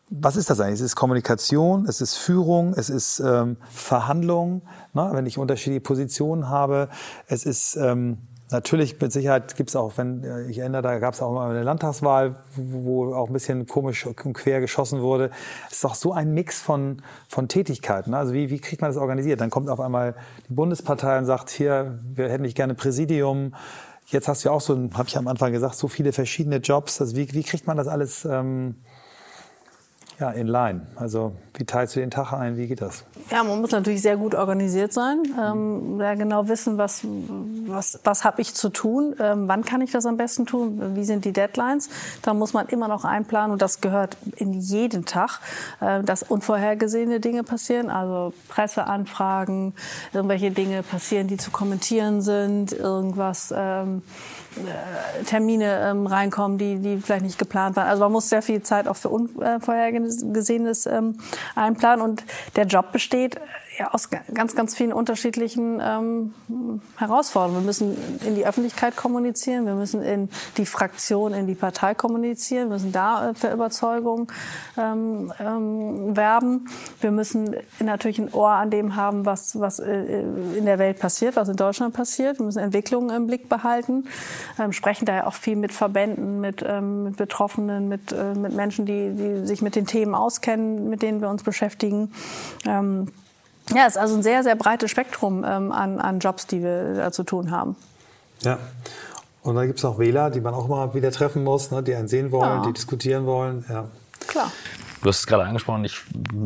[0.10, 0.80] was ist das eigentlich?
[0.80, 4.64] Es ist Kommunikation, es ist Führung, es ist ähm, Verhandlung,
[4.94, 5.10] ne?
[5.14, 6.90] wenn ich unterschiedliche Positionen habe.
[7.28, 8.18] Es ist ähm,
[8.56, 11.50] natürlich, mit Sicherheit gibt es auch, wenn äh, ich erinnere, da gab es auch mal
[11.50, 15.30] eine Landtagswahl, wo auch ein bisschen komisch und quer geschossen wurde.
[15.68, 18.12] Es ist doch so ein Mix von, von Tätigkeiten.
[18.12, 18.18] Ne?
[18.18, 19.42] Also wie, wie kriegt man das organisiert?
[19.42, 20.16] Dann kommt auf einmal
[20.50, 23.54] die Bundespartei und sagt, hier, wir hätten nicht gerne Präsidium.
[24.08, 27.02] Jetzt hast du ja auch so, habe ich am Anfang gesagt, so viele verschiedene Jobs.
[27.02, 28.76] Also wie, wie kriegt man das alles ähm,
[30.20, 30.88] ja, in line.
[30.96, 32.58] Also wie teilst du den Tag ein?
[32.58, 33.04] Wie geht das?
[33.32, 37.02] Ja, man muss natürlich sehr gut organisiert sein, ähm, sehr genau wissen, was,
[37.66, 41.04] was, was habe ich zu tun, ähm, wann kann ich das am besten tun, wie
[41.04, 41.90] sind die Deadlines.
[42.22, 45.40] Da muss man immer noch einplanen und das gehört in jeden Tag,
[45.82, 49.74] äh, dass unvorhergesehene Dinge passieren, also Presseanfragen,
[50.14, 53.54] irgendwelche Dinge passieren, die zu kommentieren sind, irgendwas...
[53.56, 54.45] Ähm, äh,
[55.26, 57.88] Termine ähm, reinkommen, die, die vielleicht nicht geplant waren.
[57.88, 61.18] Also man muss sehr viel Zeit auch für Unvorhergesehenes ähm,
[61.56, 62.04] einplanen.
[62.04, 62.24] Und
[62.56, 63.38] der Job besteht
[63.78, 66.34] ja, aus ganz, ganz vielen unterschiedlichen ähm,
[66.98, 67.62] Herausforderungen.
[67.62, 72.70] Wir müssen in die Öffentlichkeit kommunizieren, wir müssen in die Fraktion, in die Partei kommunizieren,
[72.70, 74.32] wir müssen da äh, für Überzeugung
[74.78, 76.70] ähm, ähm, werben.
[77.02, 80.22] Wir müssen natürlich ein Ohr an dem haben, was, was äh,
[80.58, 82.40] in der Welt passiert, was in Deutschland passiert.
[82.40, 84.06] Wir müssen Entwicklungen im Blick behalten,
[84.60, 88.86] ähm, sprechen daher auch viel mit Verbänden, mit, ähm, mit Betroffenen, mit, äh, mit Menschen,
[88.86, 92.12] die, die sich mit den Themen auskennen, mit denen wir uns beschäftigen.
[92.66, 93.12] Ähm,
[93.74, 96.96] ja, es ist also ein sehr, sehr breites Spektrum ähm, an, an Jobs, die wir
[96.96, 97.76] da zu tun haben.
[98.42, 98.60] Ja.
[99.42, 101.96] Und dann gibt es auch Wähler, die man auch mal wieder treffen muss, ne, die
[101.96, 102.66] einen sehen wollen, ja.
[102.66, 103.64] die diskutieren wollen.
[103.70, 103.86] Ja.
[104.28, 104.52] Klar.
[105.02, 106.00] Du hast es gerade angesprochen, ich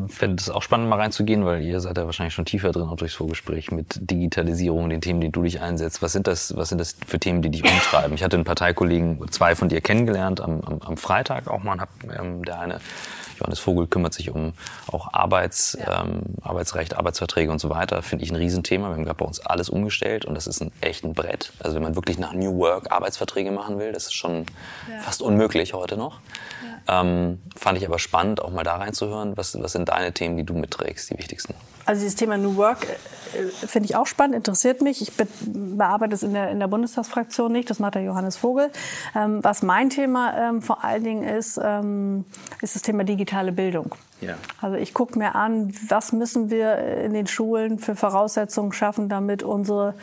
[0.10, 2.98] fände es auch spannend, mal reinzugehen, weil ihr seid ja wahrscheinlich schon tiefer drin, auch
[2.98, 6.02] durchs Vorgespräch mit Digitalisierung, den Themen, die du dich einsetzt.
[6.02, 8.14] Was sind das, was sind das für Themen, die dich umtreiben?
[8.16, 11.90] Ich hatte einen Parteikollegen, zwei von dir kennengelernt am, am, am Freitag auch mal, hab,
[12.20, 12.82] ähm, der eine
[13.40, 14.54] Johannes Vogel kümmert sich um
[14.88, 16.04] auch Arbeits, ja.
[16.04, 18.02] ähm, Arbeitsrecht, Arbeitsverträge und so weiter.
[18.02, 18.90] Finde ich ein Riesenthema.
[18.90, 21.52] Wir haben gerade bei uns alles umgestellt und das ist ein echt ein Brett.
[21.60, 24.46] Also wenn man wirklich nach New Work Arbeitsverträge machen will, das ist schon
[24.92, 25.00] ja.
[25.00, 26.20] fast unmöglich heute noch.
[26.64, 26.69] Ja.
[26.90, 29.38] Ähm, fand ich aber spannend, auch mal da reinzuhören.
[29.38, 31.54] Was, was sind deine Themen, die du mitträgst, die wichtigsten?
[31.86, 35.02] Also dieses Thema New Work äh, finde ich auch spannend, interessiert mich.
[35.02, 35.12] Ich
[35.46, 38.72] bearbeite es in der, in der Bundestagsfraktion nicht, das macht der Johannes Vogel.
[39.16, 42.26] Ähm, was mein Thema ähm, vor allen Dingen ist, ähm,
[42.62, 43.94] ist das Thema digitale Bildung.
[44.22, 44.36] Ja.
[44.62, 49.44] Also ich gucke mir an, was müssen wir in den Schulen für Voraussetzungen schaffen, damit
[49.44, 49.94] unsere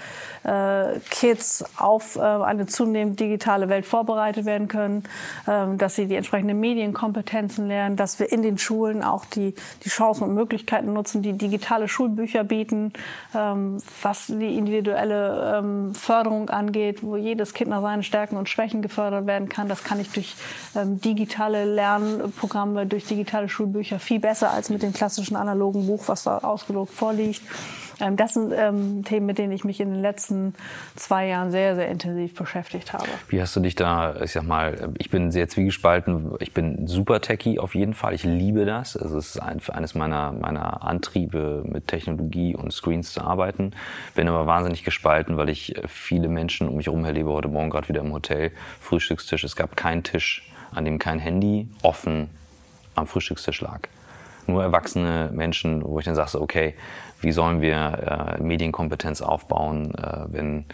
[0.43, 5.05] äh, Kids auf äh, eine zunehmend digitale Welt vorbereitet werden können,
[5.47, 9.55] äh, dass sie die entsprechenden Medienkompetenzen lernen, dass wir in den Schulen auch die,
[9.85, 12.95] die Chancen und Möglichkeiten nutzen, die digitale Schulbücher bieten,
[13.35, 18.81] ähm, was die individuelle ähm, Förderung angeht, wo jedes Kind nach seinen Stärken und Schwächen
[18.81, 19.69] gefördert werden kann.
[19.69, 20.37] Das kann ich durch
[20.75, 26.25] ähm, digitale Lernprogramme, durch digitale Schulbücher viel besser als mit dem klassischen analogen Buch, was
[26.25, 27.43] da ausgedruckt vorliegt.
[28.01, 30.55] Ähm, das sind ähm, Themen, mit denen ich mich in den letzten
[30.97, 33.07] zwei Jahren sehr, sehr intensiv beschäftigt habe.
[33.29, 37.21] Wie hast du dich da, ich sag mal, ich bin sehr zwiegespalten, ich bin super
[37.21, 38.95] Techie auf jeden Fall, ich liebe das.
[38.95, 43.73] Es ist ein, eines meiner, meiner Antriebe, mit Technologie und Screens zu arbeiten.
[44.15, 47.89] Bin aber wahnsinnig gespalten, weil ich viele Menschen um mich herum erlebe, heute Morgen gerade
[47.89, 52.29] wieder im Hotel, Frühstückstisch, es gab keinen Tisch, an dem kein Handy offen
[52.95, 53.89] am Frühstückstisch lag
[54.49, 56.74] nur erwachsene Menschen, wo ich dann sage, okay,
[57.20, 60.64] wie sollen wir äh, Medienkompetenz aufbauen, äh, wenn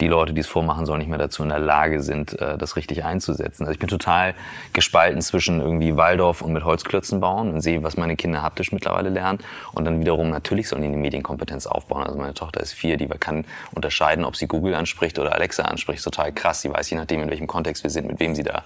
[0.00, 2.76] die Leute, die es vormachen sollen, nicht mehr dazu in der Lage sind, äh, das
[2.76, 3.64] richtig einzusetzen.
[3.64, 4.34] Also ich bin total
[4.72, 9.10] gespalten zwischen irgendwie Waldorf und mit Holzklötzen bauen und sehe, was meine Kinder haptisch mittlerweile
[9.10, 9.40] lernen.
[9.72, 12.02] Und dann wiederum, natürlich sollen die eine Medienkompetenz aufbauen.
[12.04, 16.02] Also meine Tochter ist vier, die kann unterscheiden, ob sie Google anspricht oder Alexa anspricht.
[16.02, 16.62] Total krass.
[16.62, 18.62] Sie weiß je nachdem, in welchem Kontext wir sind, mit wem sie da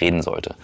[0.00, 0.54] reden sollte.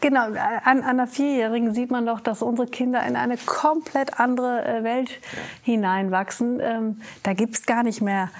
[0.00, 0.34] Genau, an,
[0.64, 5.10] an einer Vierjährigen sieht man doch, dass unsere Kinder in eine komplett andere äh, Welt
[5.10, 5.16] ja.
[5.62, 6.58] hineinwachsen.
[6.60, 8.30] Ähm, da gibt's gar nicht mehr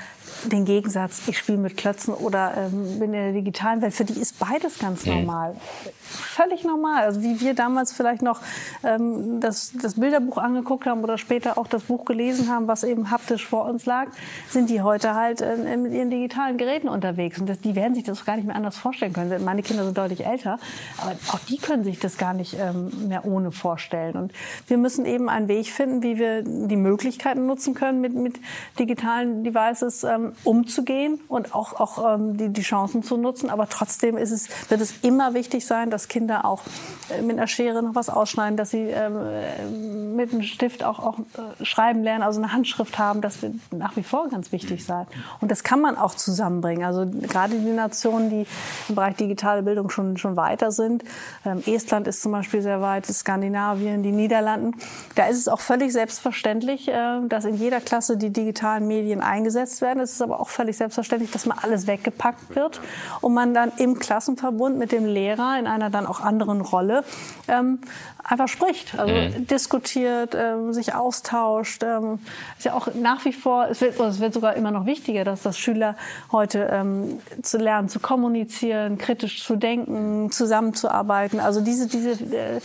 [0.50, 4.18] den Gegensatz, ich spiele mit Klötzen oder ähm, bin in der digitalen Welt, für die
[4.18, 5.14] ist beides ganz mhm.
[5.14, 5.56] normal.
[6.02, 7.04] Völlig normal.
[7.04, 8.40] Also wie wir damals vielleicht noch
[8.82, 13.10] ähm, das, das Bilderbuch angeguckt haben oder später auch das Buch gelesen haben, was eben
[13.10, 14.08] haptisch vor uns lag,
[14.48, 17.38] sind die heute halt äh, mit ihren digitalen Geräten unterwegs.
[17.38, 19.44] Und das, die werden sich das gar nicht mehr anders vorstellen können.
[19.44, 20.58] Meine Kinder sind deutlich älter,
[20.98, 24.16] aber auch die können sich das gar nicht ähm, mehr ohne vorstellen.
[24.16, 24.32] Und
[24.66, 28.40] wir müssen eben einen Weg finden, wie wir die Möglichkeiten nutzen können mit, mit
[28.78, 33.50] digitalen Devices, ähm, umzugehen und auch, auch ähm, die, die Chancen zu nutzen.
[33.50, 36.62] Aber trotzdem ist es, wird es immer wichtig sein, dass Kinder auch
[37.10, 40.98] äh, mit einer Schere noch was ausschneiden, dass sie ähm, äh, mit einem Stift auch,
[40.98, 43.20] auch äh, schreiben lernen, also eine Handschrift haben.
[43.20, 45.06] Das wird nach wie vor ganz wichtig sein.
[45.40, 46.84] Und das kann man auch zusammenbringen.
[46.84, 48.46] Also gerade die Nationen, die
[48.88, 51.04] im Bereich digitale Bildung schon, schon weiter sind,
[51.44, 54.76] Ähm, Estland ist zum Beispiel sehr weit, Skandinavien, die Niederlanden.
[55.14, 59.80] Da ist es auch völlig selbstverständlich, äh, dass in jeder Klasse die digitalen Medien eingesetzt
[59.80, 60.00] werden.
[60.00, 62.80] Es ist aber auch völlig selbstverständlich, dass mal alles weggepackt wird
[63.20, 67.04] und man dann im Klassenverbund mit dem Lehrer in einer dann auch anderen Rolle
[67.48, 67.80] ähm,
[68.24, 69.46] einfach spricht, also mhm.
[69.46, 71.82] diskutiert, ähm, sich austauscht.
[71.82, 72.18] Ähm,
[72.58, 75.42] ist ja auch nach wie vor, es wird, es wird sogar immer noch wichtiger, dass
[75.42, 75.96] das Schüler
[76.32, 81.40] heute ähm, zu lernen, zu kommunizieren, kritisch zu denken, zusammenzuarbeiten.
[81.40, 82.60] Also diese, diese äh,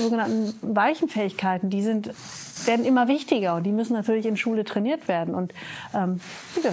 [0.00, 2.10] sogenannten weichen Fähigkeiten, die sind
[2.66, 5.34] werden immer wichtiger und die müssen natürlich in Schule trainiert werden.
[5.34, 5.52] Und
[5.94, 6.20] ähm,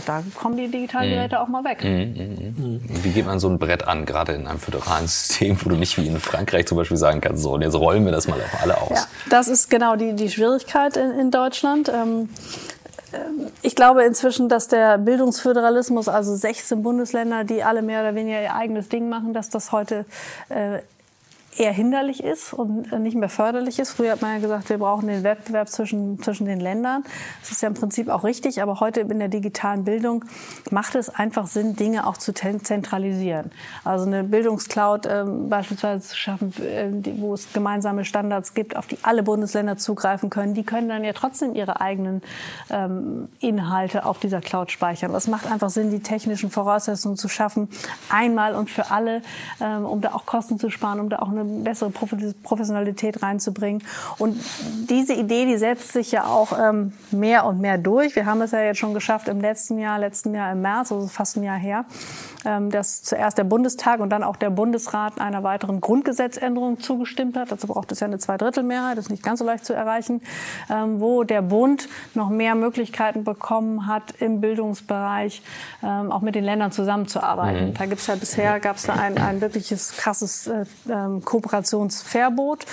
[0.05, 1.15] da kommen die digitalen mhm.
[1.15, 1.83] Geräte auch mal weg.
[1.83, 3.03] Mhm, mhm, mhm.
[3.03, 5.97] Wie geht man so ein Brett an, gerade in einem föderalen System, wo du nicht
[5.97, 8.61] wie in Frankreich zum Beispiel sagen kannst, so, und jetzt rollen wir das mal auf
[8.61, 8.89] alle aus?
[8.91, 11.89] Ja, das ist genau die, die Schwierigkeit in, in Deutschland.
[11.89, 12.29] Ähm,
[13.13, 18.41] ähm ich glaube inzwischen, dass der Bildungsföderalismus, also 16 Bundesländer, die alle mehr oder weniger
[18.41, 20.05] ihr eigenes Ding machen, dass das heute
[20.49, 20.79] äh,
[21.57, 23.93] eher hinderlich ist und nicht mehr förderlich ist.
[23.93, 27.03] Früher hat man ja gesagt, wir brauchen den Wettbewerb zwischen, zwischen den Ländern.
[27.41, 30.25] Das ist ja im Prinzip auch richtig, aber heute in der digitalen Bildung
[30.71, 33.51] macht es einfach Sinn, Dinge auch zu zentralisieren.
[33.83, 38.97] Also eine Bildungscloud äh, beispielsweise zu schaffen, äh, wo es gemeinsame Standards gibt, auf die
[39.03, 40.53] alle Bundesländer zugreifen können.
[40.53, 42.21] Die können dann ja trotzdem ihre eigenen
[42.69, 45.13] ähm, Inhalte auf dieser Cloud speichern.
[45.13, 47.69] Das macht einfach Sinn, die technischen Voraussetzungen zu schaffen,
[48.09, 49.21] einmal und für alle,
[49.61, 53.83] ähm, um da auch Kosten zu sparen, um da auch eine bessere Professionalität reinzubringen.
[54.17, 54.37] Und
[54.89, 58.15] diese Idee, die setzt sich ja auch ähm, mehr und mehr durch.
[58.15, 61.07] Wir haben es ja jetzt schon geschafft im letzten Jahr, letzten Jahr im März, also
[61.07, 61.85] fast ein Jahr her,
[62.45, 67.51] ähm, dass zuerst der Bundestag und dann auch der Bundesrat einer weiteren Grundgesetzänderung zugestimmt hat.
[67.51, 70.21] Dazu braucht es ja eine Zweidrittelmehrheit, das ist nicht ganz so leicht zu erreichen,
[70.69, 75.41] ähm, wo der Bund noch mehr Möglichkeiten bekommen hat, im Bildungsbereich
[75.83, 77.69] ähm, auch mit den Ländern zusammenzuarbeiten.
[77.69, 77.73] Mhm.
[77.75, 80.65] Da gibt es ja bisher gab es da ein, ein wirkliches krasses äh,
[81.35, 82.65] Kooperationsverbot.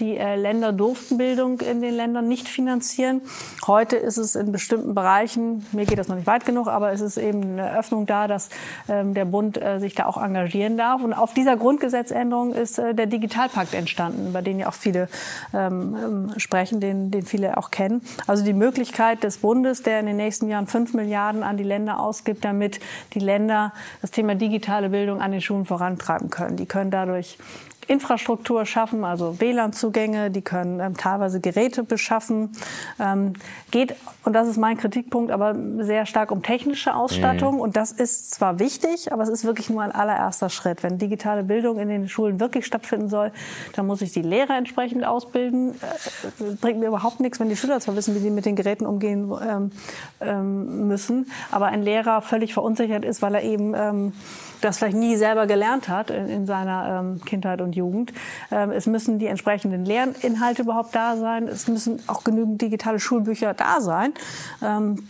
[0.00, 3.20] Die äh, Länder durften Bildung in den Ländern nicht finanzieren.
[3.66, 7.00] Heute ist es in bestimmten Bereichen, mir geht das noch nicht weit genug, aber es
[7.00, 8.48] ist eben eine Öffnung da, dass
[8.88, 11.02] ähm, der Bund äh, sich da auch engagieren darf.
[11.02, 15.08] Und auf dieser Grundgesetzänderung ist äh, der Digitalpakt entstanden, über den ja auch viele
[15.52, 18.02] ähm, ähm, sprechen, den, den viele auch kennen.
[18.26, 22.00] Also die Möglichkeit des Bundes, der in den nächsten Jahren fünf Milliarden an die Länder
[22.00, 22.80] ausgibt, damit
[23.14, 26.56] die Länder das Thema digitale Bildung an den Schulen vorantreiben können.
[26.56, 27.38] Die können dadurch
[27.88, 32.52] Infrastruktur schaffen, also WLAN-Zugänge, die können ähm, teilweise Geräte beschaffen.
[33.00, 33.32] Ähm,
[33.70, 37.54] geht, und das ist mein Kritikpunkt, aber sehr stark um technische Ausstattung.
[37.54, 37.60] Mhm.
[37.60, 40.82] Und das ist zwar wichtig, aber es ist wirklich nur ein allererster Schritt.
[40.82, 43.32] Wenn digitale Bildung in den Schulen wirklich stattfinden soll,
[43.74, 45.70] dann muss ich die Lehrer entsprechend ausbilden.
[45.70, 48.84] Äh, bringt mir überhaupt nichts, wenn die Schüler zwar wissen, wie sie mit den Geräten
[48.84, 49.70] umgehen ähm,
[50.20, 54.12] ähm, müssen, aber ein Lehrer völlig verunsichert ist, weil er eben ähm,
[54.60, 58.12] das vielleicht nie selber gelernt hat in, in seiner ähm, Kindheit und Jugend.
[58.50, 61.48] Ähm, es müssen die entsprechenden Lerninhalte überhaupt da sein.
[61.48, 64.14] Es müssen auch genügend digitale Schulbücher da sein.
[64.62, 65.08] Ähm,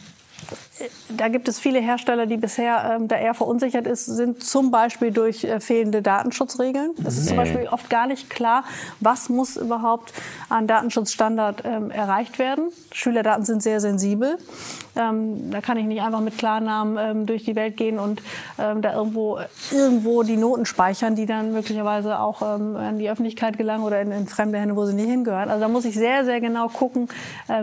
[1.08, 5.10] da gibt es viele Hersteller, die bisher ähm, da eher verunsichert ist, sind zum Beispiel
[5.10, 6.92] durch äh, fehlende Datenschutzregeln.
[7.04, 7.40] Es ist zum mhm.
[7.40, 8.64] Beispiel oft gar nicht klar,
[9.00, 10.12] was muss überhaupt
[10.48, 12.70] an Datenschutzstandard ähm, erreicht werden.
[12.92, 14.38] Schülerdaten sind sehr sensibel.
[14.96, 18.22] Ähm, da kann ich nicht einfach mit Klarnamen ähm, durch die Welt gehen und
[18.58, 19.38] ähm, da irgendwo,
[19.70, 24.10] irgendwo die Noten speichern, die dann möglicherweise auch ähm, an die Öffentlichkeit gelangen oder in,
[24.10, 25.48] in, fremde Hände, wo sie nicht hingehören.
[25.48, 27.08] Also da muss ich sehr, sehr genau gucken,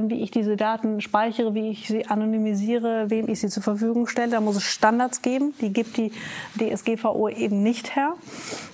[0.02, 4.32] wie ich diese Daten speichere, wie ich sie anonymisiere, wem ich sie zur Verfügung stelle.
[4.32, 5.54] Da muss es Standards geben.
[5.62, 6.12] Die gibt die
[6.60, 8.14] DSGVO eben nicht her.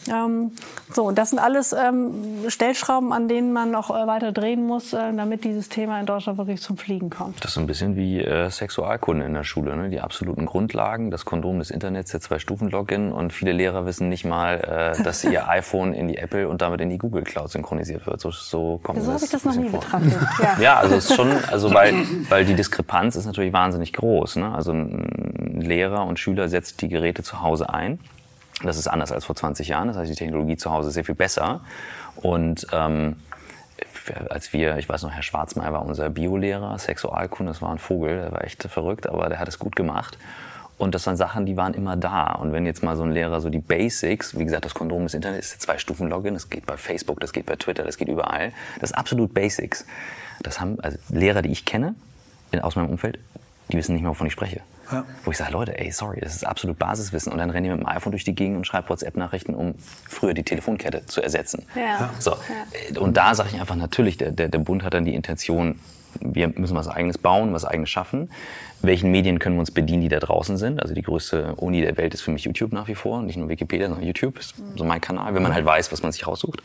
[0.10, 0.52] Ähm,
[0.92, 2.14] so, und das sind alles ähm,
[2.48, 6.38] Stellschrauben, an denen man noch äh, weiter drehen muss, äh, damit dieses Thema in Deutschland
[6.38, 7.44] wirklich zum Fliegen kommt.
[7.44, 9.76] Das ist ein bisschen wie äh, Sexualkunde in der Schule.
[9.76, 9.90] Ne?
[9.90, 14.96] Die absoluten Grundlagen, das Kondom des Internets, der Zwei-Stufen-Login und viele Lehrer wissen nicht mal,
[14.98, 18.20] äh, dass ihr iPhone in die Apple und damit in die Google Cloud synchronisiert wird.
[18.20, 19.80] So, so kommt so habe ich das noch nie vor.
[19.80, 20.14] betrachtet.
[20.42, 20.58] Ja.
[20.60, 21.94] ja, also es ist schon, also weil,
[22.30, 24.38] weil die Diskrepanz ist natürlich wahnsinnig groß groß.
[24.38, 24.54] Ne?
[24.54, 28.00] Also ein Lehrer und Schüler setzt die Geräte zu Hause ein.
[28.64, 29.88] Das ist anders als vor 20 Jahren.
[29.88, 31.62] Das heißt, die Technologie zu Hause ist sehr viel besser.
[32.16, 33.16] Und ähm,
[34.30, 38.18] als wir, ich weiß noch, Herr Schwarzmeier war unser Biolehrer, Sexualkunde, das war ein Vogel,
[38.18, 40.18] der war echt verrückt, aber der hat es gut gemacht.
[40.78, 42.34] Und das waren Sachen, die waren immer da.
[42.34, 45.14] Und wenn jetzt mal so ein Lehrer so die Basics, wie gesagt, das Kondom des
[45.14, 48.08] Internet ist zwei Stufen Login, das geht bei Facebook, das geht bei Twitter, das geht
[48.08, 48.52] überall.
[48.80, 49.86] Das ist absolut Basics.
[50.42, 51.96] Das haben also Lehrer, die ich kenne,
[52.62, 53.20] aus meinem Umfeld,
[53.72, 54.62] die wissen nicht mehr, wovon ich spreche.
[54.92, 55.06] Ja.
[55.24, 57.32] Wo ich sage, Leute, ey, sorry, das ist absolut Basiswissen.
[57.32, 59.76] Und dann renne ich mit dem iPhone durch die Gegend und schreibe WhatsApp-Nachrichten, um
[60.08, 61.66] früher die Telefonkette zu ersetzen.
[61.76, 62.12] Ja.
[62.20, 62.32] So.
[62.32, 63.00] Ja.
[63.00, 65.80] Und da sage ich einfach, natürlich, der, der, der Bund hat dann die Intention,
[66.20, 68.30] wir müssen was Eigenes bauen, was Eigenes schaffen.
[68.82, 70.82] Welchen Medien können wir uns bedienen, die da draußen sind?
[70.82, 73.22] Also die größte Uni der Welt ist für mich YouTube nach wie vor.
[73.22, 76.12] Nicht nur Wikipedia, sondern YouTube ist so mein Kanal, wenn man halt weiß, was man
[76.12, 76.62] sich raussucht.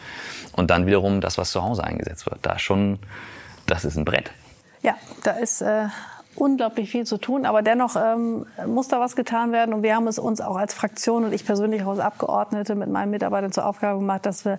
[0.52, 2.38] Und dann wiederum das, was zu Hause eingesetzt wird.
[2.42, 2.98] Da schon,
[3.66, 4.32] das ist ein Brett.
[4.82, 5.86] Ja, da ist äh,
[6.36, 9.74] unglaublich viel zu tun, aber dennoch ähm, muss da was getan werden.
[9.74, 12.90] Und wir haben es uns auch als Fraktion und ich persönlich auch als Abgeordnete mit
[12.90, 14.58] meinen Mitarbeitern zur Aufgabe gemacht, dass wir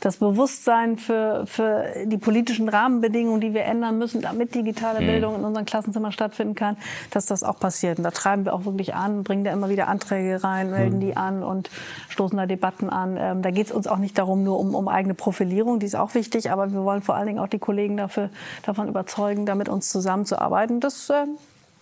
[0.00, 5.06] das Bewusstsein für, für die politischen Rahmenbedingungen, die wir ändern müssen, damit digitale mhm.
[5.06, 6.76] Bildung in unseren Klassenzimmern stattfinden kann,
[7.10, 7.98] dass das auch passiert.
[7.98, 11.00] Und da treiben wir auch wirklich an, bringen da immer wieder Anträge rein, melden mhm.
[11.00, 11.70] die an und
[12.08, 13.16] stoßen da Debatten an.
[13.18, 15.96] Ähm, da geht es uns auch nicht darum, nur um, um eigene Profilierung, die ist
[15.96, 18.30] auch wichtig, aber wir wollen vor allen Dingen auch die Kollegen dafür,
[18.64, 20.80] davon überzeugen, da mit uns zusammenzuarbeiten.
[20.80, 21.26] Das äh,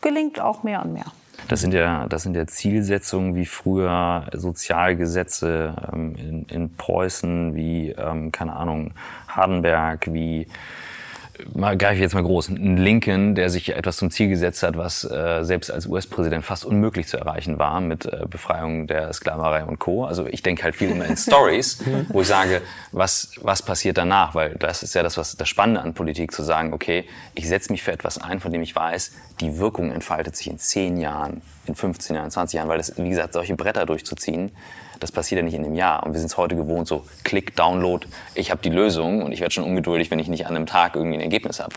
[0.00, 1.06] gelingt auch mehr und mehr.
[1.48, 7.90] Das sind ja, das sind ja Zielsetzungen wie früher Sozialgesetze ähm, in, in Preußen, wie,
[7.90, 8.92] ähm, keine Ahnung,
[9.28, 10.46] Hardenberg, wie
[11.54, 14.76] mal greife ich jetzt mal groß, ein Lincoln, der sich etwas zum Ziel gesetzt hat,
[14.76, 19.64] was äh, selbst als US-Präsident fast unmöglich zu erreichen war mit äh, Befreiung der Sklaverei
[19.64, 20.04] und Co.
[20.04, 22.62] Also ich denke halt viel immer in Stories, wo ich sage,
[22.92, 24.34] was, was passiert danach?
[24.34, 27.72] Weil das ist ja das, was das Spannende an Politik, zu sagen, okay, ich setze
[27.72, 31.42] mich für etwas ein, von dem ich weiß, die Wirkung entfaltet sich in 10 Jahren,
[31.66, 34.52] in 15 Jahren, 20 Jahren, weil das, wie gesagt, solche Bretter durchzuziehen,
[35.02, 36.04] das passiert ja nicht in einem Jahr.
[36.04, 39.40] Und wir sind es heute gewohnt, so Klick, Download, ich habe die Lösung und ich
[39.40, 41.74] werde schon ungeduldig, wenn ich nicht an einem Tag irgendwie ein Ergebnis habe.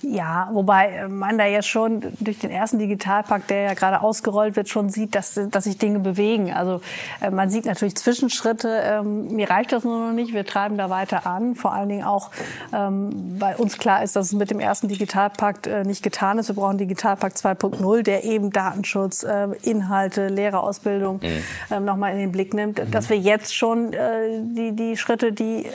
[0.00, 4.68] Ja, wobei man da jetzt schon durch den ersten Digitalpakt, der ja gerade ausgerollt wird,
[4.68, 6.52] schon sieht, dass, dass sich Dinge bewegen.
[6.52, 6.80] Also
[7.20, 8.68] äh, man sieht natürlich Zwischenschritte.
[8.84, 10.32] Ähm, mir reicht das nur noch nicht.
[10.32, 11.56] Wir treiben da weiter an.
[11.56, 12.30] Vor allen Dingen auch,
[12.72, 16.48] ähm, weil uns klar ist, dass es mit dem ersten Digitalpakt äh, nicht getan ist.
[16.48, 21.44] Wir brauchen Digitalpakt 2.0, der eben Datenschutz, äh, Inhalte, Lehrerausbildung mhm.
[21.72, 25.32] ähm, nochmal in den Blick nimmt nimmt, dass wir jetzt schon äh, die, die Schritte,
[25.32, 25.70] die äh,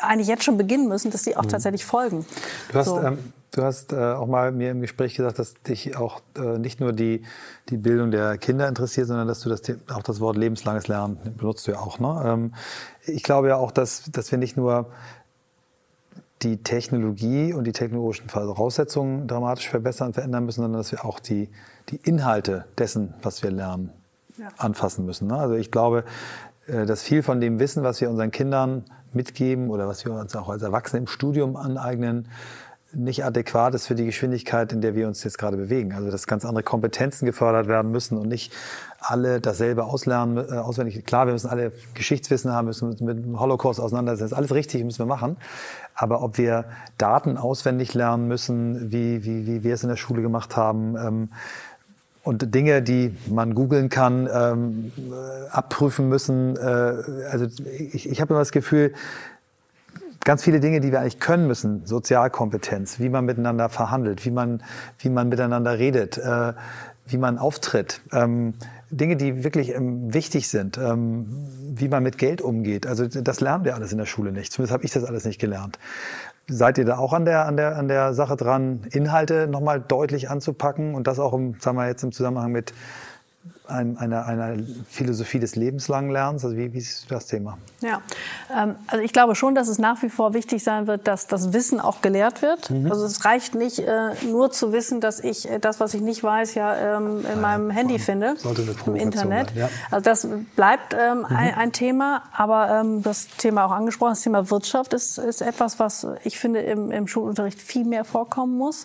[0.00, 1.48] eigentlich jetzt schon beginnen müssen, dass die auch mhm.
[1.48, 2.24] tatsächlich folgen.
[2.72, 3.00] Du hast, so.
[3.00, 3.18] ähm,
[3.52, 6.92] du hast äh, auch mal mir im Gespräch gesagt, dass dich auch äh, nicht nur
[6.92, 7.22] die,
[7.68, 9.62] die Bildung der Kinder interessiert, sondern dass du das,
[9.92, 11.98] auch das Wort lebenslanges Lernen benutzt du ja auch.
[11.98, 12.22] Ne?
[12.24, 12.54] Ähm,
[13.06, 14.86] ich glaube ja auch, dass, dass wir nicht nur
[16.42, 21.50] die Technologie und die technologischen Voraussetzungen dramatisch verbessern, verändern müssen, sondern dass wir auch die,
[21.90, 23.90] die Inhalte dessen, was wir lernen,
[24.40, 24.48] ja.
[24.58, 25.28] anfassen müssen.
[25.28, 25.36] Ne?
[25.36, 26.04] Also ich glaube,
[26.66, 30.34] äh, dass viel von dem Wissen, was wir unseren Kindern mitgeben oder was wir uns
[30.36, 32.28] auch als Erwachsene im Studium aneignen,
[32.92, 35.92] nicht adäquat ist für die Geschwindigkeit, in der wir uns jetzt gerade bewegen.
[35.92, 38.52] Also dass ganz andere Kompetenzen gefördert werden müssen und nicht
[38.98, 41.04] alle dasselbe auslernen, äh, auswendig.
[41.04, 44.30] Klar, wir müssen alle Geschichtswissen haben, müssen uns mit dem Holocaust auseinandersetzen.
[44.30, 45.36] Das ist alles richtig, müssen wir machen.
[45.94, 46.64] Aber ob wir
[46.98, 51.28] Daten auswendig lernen müssen, wie, wie, wie wir es in der Schule gemacht haben, ähm,
[52.22, 56.56] und Dinge, die man googeln kann, ähm, äh, abprüfen müssen.
[56.56, 57.46] Äh, also
[57.92, 58.92] ich, ich habe immer das Gefühl,
[60.24, 64.62] ganz viele Dinge, die wir eigentlich können müssen, Sozialkompetenz, wie man miteinander verhandelt, wie man,
[64.98, 66.52] wie man miteinander redet, äh,
[67.06, 68.54] wie man auftritt, ähm,
[68.90, 71.26] Dinge, die wirklich ähm, wichtig sind, ähm,
[71.74, 72.86] wie man mit Geld umgeht.
[72.86, 74.52] Also das lernen wir alles in der Schule nicht.
[74.52, 75.78] Zumindest habe ich das alles nicht gelernt.
[76.52, 80.30] Seid ihr da auch an der, an der, an der Sache dran, Inhalte nochmal deutlich
[80.30, 82.72] anzupacken und das auch im, sagen wir jetzt im Zusammenhang mit
[83.70, 84.56] einer, einer
[84.88, 86.44] Philosophie des lebenslangen Lernens?
[86.44, 87.58] Also wie, wie siehst du das Thema?
[87.80, 88.02] Ja,
[88.54, 91.52] ähm, also ich glaube schon, dass es nach wie vor wichtig sein wird, dass das
[91.52, 92.70] Wissen auch gelehrt wird.
[92.70, 92.90] Mhm.
[92.90, 96.22] Also es reicht nicht äh, nur zu wissen, dass ich äh, das, was ich nicht
[96.22, 98.34] weiß, ja ähm, in ja, meinem Handy finde,
[98.86, 99.54] im Internet.
[99.54, 99.68] Ja.
[99.90, 101.24] Also das bleibt ähm, mhm.
[101.26, 106.06] ein, ein, Thema, aber das Thema auch angesprochen, das Thema Wirtschaft ist, ist etwas, was
[106.24, 108.84] ich finde im, im Schulunterricht viel mehr vorkommen muss.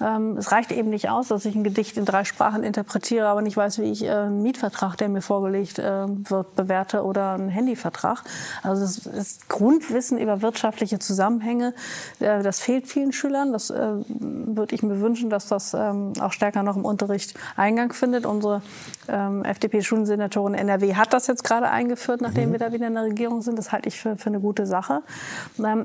[0.00, 3.42] Ähm, es reicht eben nicht aus, dass ich ein Gedicht in drei Sprachen interpretiere, aber
[3.42, 7.48] nicht weiß, wie ich äh, einen Mietvertrag, der mir vorgelegt äh, wird, bewerte oder einen
[7.48, 8.22] Handyvertrag.
[8.62, 11.74] Also das, das Grundwissen über wirtschaftliche Zusammenhänge,
[12.20, 13.52] äh, das fehlt vielen Schülern.
[13.52, 18.26] Das würde ich mir wünschen, dass das ähm, auch stärker noch im Unterricht Eingang findet.
[18.26, 18.62] Unsere
[19.08, 22.52] ähm, FDP-Schulsenatorin NRW hat das jetzt gerade eingeführt, nachdem mhm.
[22.52, 23.58] wir da wieder in der Regierung sind.
[23.58, 25.02] Das halte ich für, für eine gute Sache.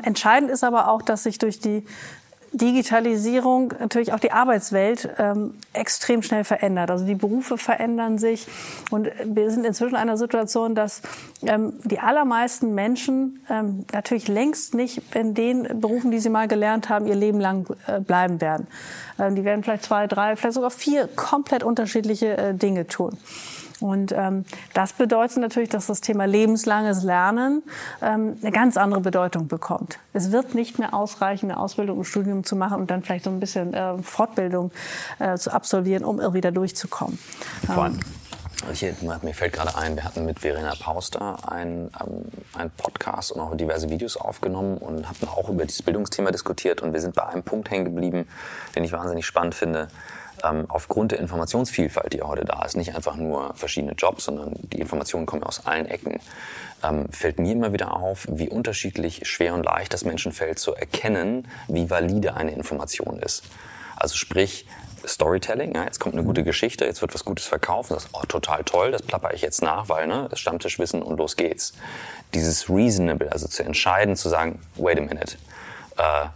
[0.04, 1.86] entscheidend ist aber auch, dass sich durch die
[2.52, 6.90] Digitalisierung natürlich auch die Arbeitswelt ähm, extrem schnell verändert.
[6.90, 8.48] Also die Berufe verändern sich
[8.90, 11.02] und wir sind inzwischen in einer Situation, dass
[11.44, 16.90] ähm, die allermeisten Menschen ähm, natürlich längst nicht in den Berufen, die sie mal gelernt
[16.90, 18.68] haben, ihr Leben lang äh, bleiben werden.
[19.20, 23.18] Ähm, die werden vielleicht zwei, drei, vielleicht sogar vier komplett unterschiedliche äh, Dinge tun.
[23.82, 27.64] Und ähm, das bedeutet natürlich, dass das Thema lebenslanges Lernen
[28.02, 30.00] ähm, eine ganz andere Bedeutung bekommt.
[30.14, 33.30] Es wird nicht mehr ausreichen, eine Ausbildung und Studium zu machen und dann vielleicht so
[33.30, 34.72] ein bisschen äh, Fortbildung
[35.20, 37.18] äh, zu absolvieren, um irgendwie da durchzukommen.
[37.66, 38.00] Vor allem,
[38.72, 42.26] ich, mir fällt gerade ein, wir hatten mit Verena Pauster einen, ähm,
[42.58, 46.94] einen Podcast und auch diverse Videos aufgenommen und hatten auch über dieses Bildungsthema diskutiert und
[46.94, 48.28] wir sind bei einem Punkt hängen geblieben,
[48.76, 49.88] den ich wahnsinnig spannend finde
[50.44, 54.54] ähm, aufgrund der Informationsvielfalt, die ja heute da ist, nicht einfach nur verschiedene Jobs, sondern
[54.56, 56.20] die Informationen kommen aus allen Ecken,
[56.84, 60.76] ähm, fällt mir immer wieder auf, wie unterschiedlich schwer und leicht das Menschen fällt zu
[60.76, 63.44] erkennen, wie valide eine Information ist.
[63.96, 64.66] Also sprich,
[65.06, 68.24] Storytelling, ja, jetzt kommt eine gute Geschichte, jetzt wird was Gutes verkauft, das ist oh,
[68.28, 71.74] total toll, das plapper ich jetzt nach, weil ne, das Stammtischwissen und los geht's.
[72.34, 75.38] Dieses Reasonable, also zu entscheiden, zu sagen, wait a minute,
[75.98, 76.28] äh,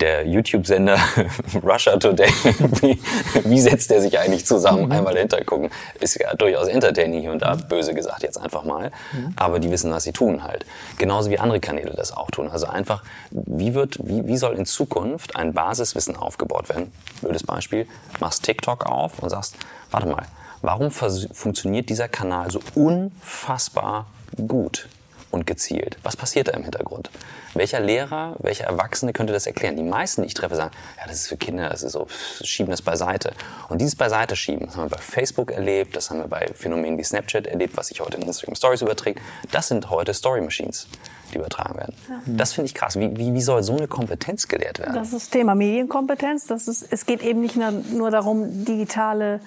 [0.00, 0.98] der YouTube-Sender
[1.62, 2.28] Russia Today,
[2.80, 3.00] wie,
[3.44, 4.86] wie setzt der sich eigentlich zusammen?
[4.86, 4.92] Mhm.
[4.92, 5.70] Einmal dahinter gucken.
[6.00, 8.90] Ist ja durchaus entertaining hier und da, böse gesagt jetzt einfach mal.
[9.12, 9.32] Mhm.
[9.36, 10.64] Aber die wissen, was sie tun halt.
[10.98, 12.50] Genauso wie andere Kanäle das auch tun.
[12.50, 16.92] Also einfach, wie wird, wie, wie soll in Zukunft ein Basiswissen aufgebaut werden?
[17.20, 17.86] Blödes Beispiel.
[18.20, 19.56] Machst TikTok auf und sagst,
[19.90, 20.26] warte mal,
[20.62, 24.06] warum funktioniert dieser Kanal so unfassbar
[24.46, 24.88] gut?
[25.30, 25.98] und gezielt.
[26.02, 27.10] Was passiert da im Hintergrund?
[27.54, 29.76] Welcher Lehrer, welcher Erwachsene könnte das erklären?
[29.76, 32.06] Die meisten, die ich treffe, sagen, ja, das ist für Kinder, das ist so,
[32.42, 33.32] schieben das beiseite.
[33.68, 36.98] Und dieses Beiseite schieben, das haben wir bei Facebook erlebt, das haben wir bei Phänomenen
[36.98, 39.20] wie Snapchat erlebt, was sich heute in Instagram Stories überträgt.
[39.50, 40.88] Das sind heute Story Machines,
[41.32, 41.94] die übertragen werden.
[42.08, 42.20] Ja.
[42.26, 42.98] Das finde ich krass.
[42.98, 44.94] Wie, wie, wie soll so eine Kompetenz gelehrt werden?
[44.94, 46.46] Das ist Thema Medienkompetenz.
[46.46, 49.40] Das ist, es geht eben nicht nur darum, digitale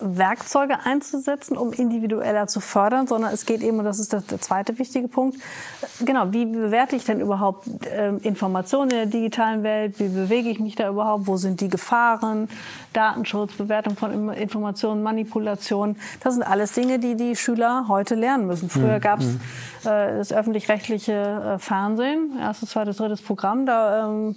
[0.00, 4.40] Werkzeuge einzusetzen, um individueller zu fördern, sondern es geht eben, und das ist der, der
[4.40, 5.38] zweite wichtige Punkt,
[6.04, 10.60] genau, wie bewerte ich denn überhaupt äh, Informationen in der digitalen Welt, wie bewege ich
[10.60, 12.48] mich da überhaupt, wo sind die Gefahren,
[12.92, 18.68] Datenschutz, Bewertung von Informationen, Manipulation, das sind alles Dinge, die die Schüler heute lernen müssen.
[18.68, 19.00] Früher mhm.
[19.00, 19.40] gab es mhm.
[19.84, 21.12] äh, das öffentlich-rechtliche
[21.56, 24.36] äh, Fernsehen, erstes, zweites, drittes Programm, da ähm,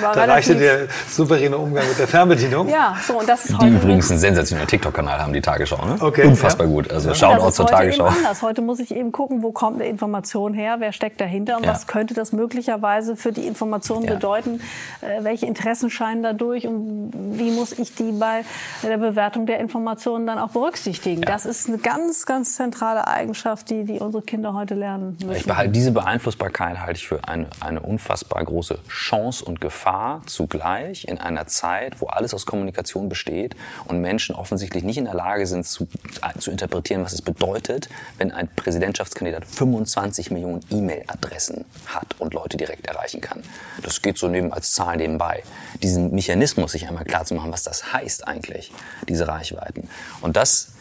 [0.00, 2.68] war Da reichte der souveräne Umgang mit der Fernbedienung.
[2.68, 5.84] Ja, so, und das ist die heute übrigens ein sensationeller TikTok-Kanal haben, die Tagesschau.
[5.84, 5.96] Ne?
[6.00, 6.72] Okay, Unfassbar ja.
[6.72, 6.90] gut.
[6.90, 7.14] Also ja.
[7.14, 8.06] Shoutout zur Tagesschau.
[8.06, 8.42] Eben anders.
[8.42, 11.72] Heute muss ich eben gucken, wo kommt eine Information her, wer steckt dahinter und ja.
[11.72, 14.14] was könnte das möglicherweise für die Information ja.
[14.14, 14.60] bedeuten,
[15.00, 18.44] äh, welche Interessen scheinen dadurch und wie muss ich die bei
[18.82, 21.22] der Bewertung der Informationen dann auch berücksichtigen.
[21.22, 25.36] Das ist eine ganz, ganz zentrale Eigenschaft, die, die unsere Kinder heute lernen müssen.
[25.36, 31.06] Ich behalte, diese Beeinflussbarkeit halte ich für eine, eine unfassbar große Chance und Gefahr zugleich
[31.08, 33.56] in einer Zeit, wo alles aus Kommunikation besteht
[33.86, 35.86] und Menschen offensichtlich offensichtlich nicht in der Lage sind zu,
[36.20, 42.56] äh, zu interpretieren, was es bedeutet, wenn ein Präsidentschaftskandidat 25 Millionen E-Mail-Adressen hat und Leute
[42.56, 43.44] direkt erreichen kann.
[43.82, 45.44] Das geht so neben als Zahl nebenbei.
[45.80, 48.72] Diesen Mechanismus sich einmal klar zu machen, was das heißt eigentlich,
[49.08, 49.88] diese Reichweiten.
[50.22, 50.72] Und das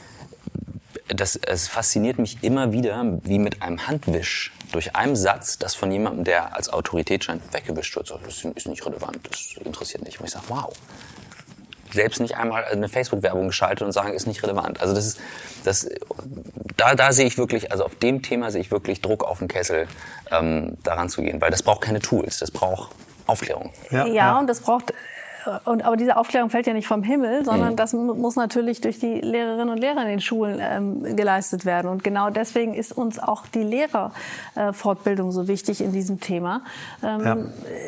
[1.09, 5.89] das, es fasziniert mich immer wieder, wie mit einem Handwisch durch einen Satz, das von
[5.89, 8.11] jemandem, der als Autorität scheint, weggewischt wird.
[8.25, 10.19] Das ist nicht relevant, das interessiert nicht.
[10.19, 10.73] Und ich sage, wow,
[11.91, 14.81] selbst nicht einmal eine Facebook-Werbung geschaltet und sagen, ist nicht relevant.
[14.81, 15.19] Also das ist,
[15.63, 15.89] das,
[16.75, 19.47] da, da sehe ich wirklich, also auf dem Thema sehe ich wirklich Druck auf den
[19.47, 19.87] Kessel,
[20.31, 22.91] ähm, daran zu gehen, weil das braucht keine Tools, das braucht
[23.25, 23.71] Aufklärung.
[23.91, 24.39] Ja, ja, ja.
[24.39, 24.93] und das braucht
[25.65, 27.75] und, aber diese Aufklärung fällt ja nicht vom Himmel, sondern mhm.
[27.75, 31.89] das muss natürlich durch die Lehrerinnen und Lehrer in den Schulen ähm, geleistet werden.
[31.89, 36.61] Und genau deswegen ist uns auch die Lehrerfortbildung äh, so wichtig in diesem Thema.
[37.03, 37.37] Ähm, ja.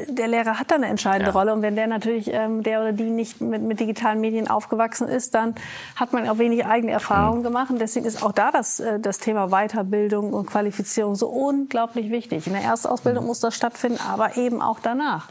[0.08, 1.38] Der Lehrer hat da eine entscheidende ja.
[1.38, 1.54] Rolle.
[1.54, 5.36] Und wenn der natürlich, ähm, der oder die nicht mit, mit, digitalen Medien aufgewachsen ist,
[5.36, 5.56] dann
[5.96, 7.44] hat man auch wenig eigene Erfahrungen mhm.
[7.44, 7.72] gemacht.
[7.72, 12.48] Und deswegen ist auch da das, äh, das Thema Weiterbildung und Qualifizierung so unglaublich wichtig.
[12.48, 13.28] In der Erstausbildung mhm.
[13.28, 15.28] muss das stattfinden, aber eben auch danach.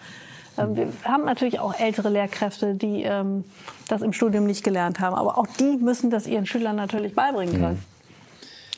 [0.59, 3.45] Ähm, wir haben natürlich auch ältere Lehrkräfte, die ähm,
[3.89, 5.15] das im Studium nicht gelernt haben.
[5.15, 7.85] Aber auch die müssen das ihren Schülern natürlich beibringen können.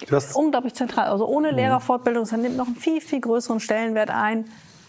[0.09, 1.09] Das ist unglaublich zentral.
[1.09, 4.47] Also ohne Lehrerfortbildung, das nimmt noch einen viel, viel größeren Stellenwert ein.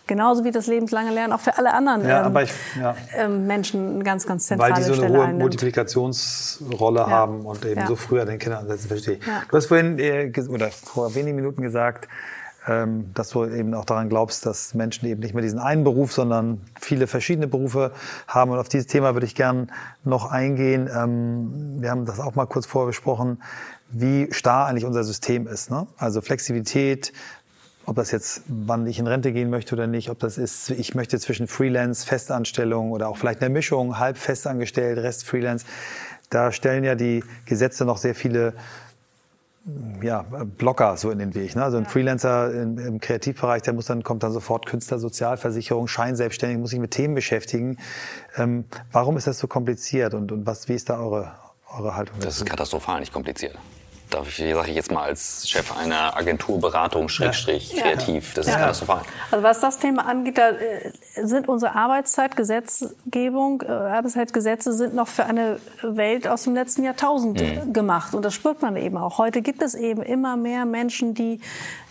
[0.07, 2.95] Genauso wie das lebenslange Lernen auch für alle anderen ja, ähm, ich, ja.
[3.15, 5.39] ähm, Menschen eine ganz, ganz zentrale Weil die so eine Stelle hohe einnimmt.
[5.41, 7.09] Multiplikationsrolle ja.
[7.09, 9.19] haben und eben so früh an den Kindern ansetzen, verstehe ich.
[9.23, 12.09] Du hast vorhin äh, oder vor wenigen Minuten gesagt,
[12.67, 16.61] dass du eben auch daran glaubst, dass Menschen eben nicht mehr diesen einen Beruf, sondern
[16.79, 17.91] viele verschiedene Berufe
[18.27, 18.51] haben.
[18.51, 19.71] Und auf dieses Thema würde ich gern
[20.03, 20.87] noch eingehen.
[20.95, 23.41] Ähm, wir haben das auch mal kurz vorher besprochen,
[23.89, 25.71] wie starr eigentlich unser System ist.
[25.71, 25.87] Ne?
[25.97, 27.13] Also Flexibilität,
[27.87, 30.93] ob das jetzt, wann ich in Rente gehen möchte oder nicht, ob das ist, ich
[30.93, 35.65] möchte zwischen Freelance, Festanstellung oder auch vielleicht eine Mischung, halb festangestellt, Rest Freelance.
[36.29, 38.53] Da stellen ja die Gesetze noch sehr viele
[40.01, 40.25] ja,
[40.57, 41.55] Blocker so in den Weg.
[41.55, 41.63] Ne?
[41.63, 46.71] Also ein Freelancer im, im, Kreativbereich, der muss dann, kommt dann sofort Künstlersozialversicherung, Scheinselbstständig, muss
[46.71, 47.77] sich mit Themen beschäftigen.
[48.37, 51.33] Ähm, warum ist das so kompliziert und, und was, wie ist da eure,
[51.77, 52.17] eure Haltung?
[52.21, 53.57] Das ist katastrophal nicht kompliziert.
[54.13, 57.83] Darf ich, sage ich jetzt mal als Chef einer Agenturberatung, Schrägstrich, ja.
[57.83, 58.33] kreativ.
[58.33, 58.59] Das ist ja.
[58.59, 59.01] katastrophal.
[59.31, 60.91] Also was das Thema angeht, da äh,
[61.23, 67.73] sind unsere Arbeitszeitgesetzgebung, äh, Arbeitszeitgesetze sind noch für eine Welt aus dem letzten Jahrtausend mhm.
[67.73, 68.13] gemacht.
[68.13, 69.17] Und das spürt man eben auch.
[69.17, 71.39] Heute gibt es eben immer mehr Menschen, die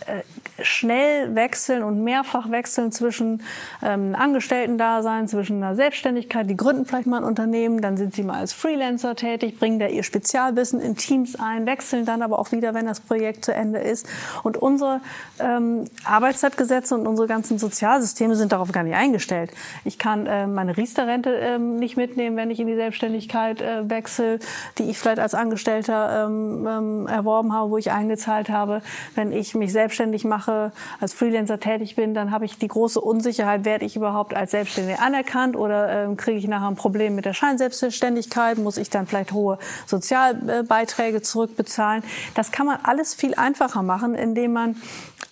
[0.61, 3.41] schnell wechseln und mehrfach wechseln zwischen
[3.81, 8.39] ähm, Angestellten-Dasein, zwischen einer Selbstständigkeit, die gründen vielleicht mal ein Unternehmen, dann sind sie mal
[8.39, 12.73] als Freelancer tätig, bringen da ihr Spezialwissen in Teams ein, wechseln dann aber auch wieder,
[12.73, 14.07] wenn das Projekt zu Ende ist.
[14.43, 15.01] Und unsere
[15.39, 19.51] ähm, Arbeitszeitgesetze und unsere ganzen Sozialsysteme sind darauf gar nicht eingestellt.
[19.85, 24.39] Ich kann äh, meine Riester-Rente äh, nicht mitnehmen, wenn ich in die Selbstständigkeit äh, wechsle,
[24.77, 28.81] die ich vielleicht als Angestellter ähm, ähm, erworben habe, wo ich eingezahlt habe.
[29.15, 33.65] Wenn ich mich selbstständig mache, als Freelancer tätig bin, dann habe ich die große Unsicherheit,
[33.65, 37.33] werde ich überhaupt als Selbstständige anerkannt oder ähm, kriege ich nachher ein Problem mit der
[37.33, 42.03] Scheinselbstständigkeit, muss ich dann vielleicht hohe Sozialbeiträge zurückbezahlen.
[42.35, 44.75] Das kann man alles viel einfacher machen, indem man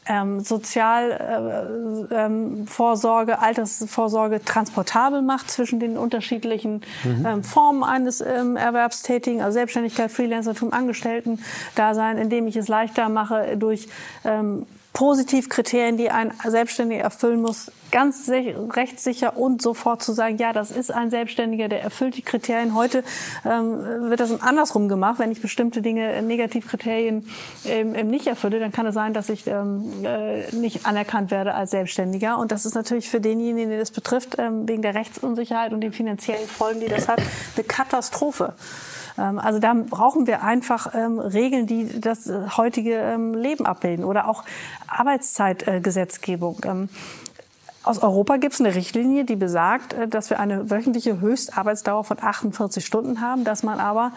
[0.09, 7.25] ähm, Sozialvorsorge, äh, ähm, Altersvorsorge transportabel macht zwischen den unterschiedlichen mhm.
[7.25, 13.87] ähm, Formen eines ähm, Erwerbstätigen, also Selbstständigkeit, Freelancertum, Angestellten-Dasein, indem ich es leichter mache durch
[14.25, 20.71] ähm, Positivkriterien, die ein Selbstständiger erfüllen muss, ganz rechtssicher und sofort zu sagen, ja, das
[20.71, 22.75] ist ein Selbstständiger, der erfüllt die Kriterien.
[22.75, 23.03] Heute
[23.45, 25.19] ähm, wird das andersrum gemacht.
[25.19, 27.25] Wenn ich bestimmte Dinge, äh, Negativkriterien
[27.65, 31.53] ähm, eben nicht erfülle, dann kann es sein, dass ich ähm, äh, nicht anerkannt werde
[31.53, 32.37] als Selbstständiger.
[32.37, 35.93] Und das ist natürlich für denjenigen, den das betrifft, ähm, wegen der Rechtsunsicherheit und den
[35.93, 37.21] finanziellen Folgen, die das hat,
[37.55, 38.53] eine Katastrophe.
[39.19, 44.05] Ähm, also da brauchen wir einfach ähm, Regeln, die das äh, heutige ähm, Leben abbilden
[44.05, 44.43] oder auch
[44.87, 46.89] Arbeitszeitgesetzgebung.
[47.83, 52.17] Aus Europa gibt es eine Richtlinie, die besagt, äh, dass wir eine wöchentliche Höchstarbeitsdauer von
[52.21, 54.11] 48 Stunden haben, dass man aber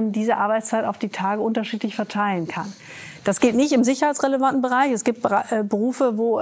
[0.00, 2.72] diese Arbeitszeit auf die Tage unterschiedlich verteilen kann.
[3.24, 4.92] Das geht nicht im sicherheitsrelevanten Bereich.
[4.92, 6.40] Es gibt äh, Berufe, wo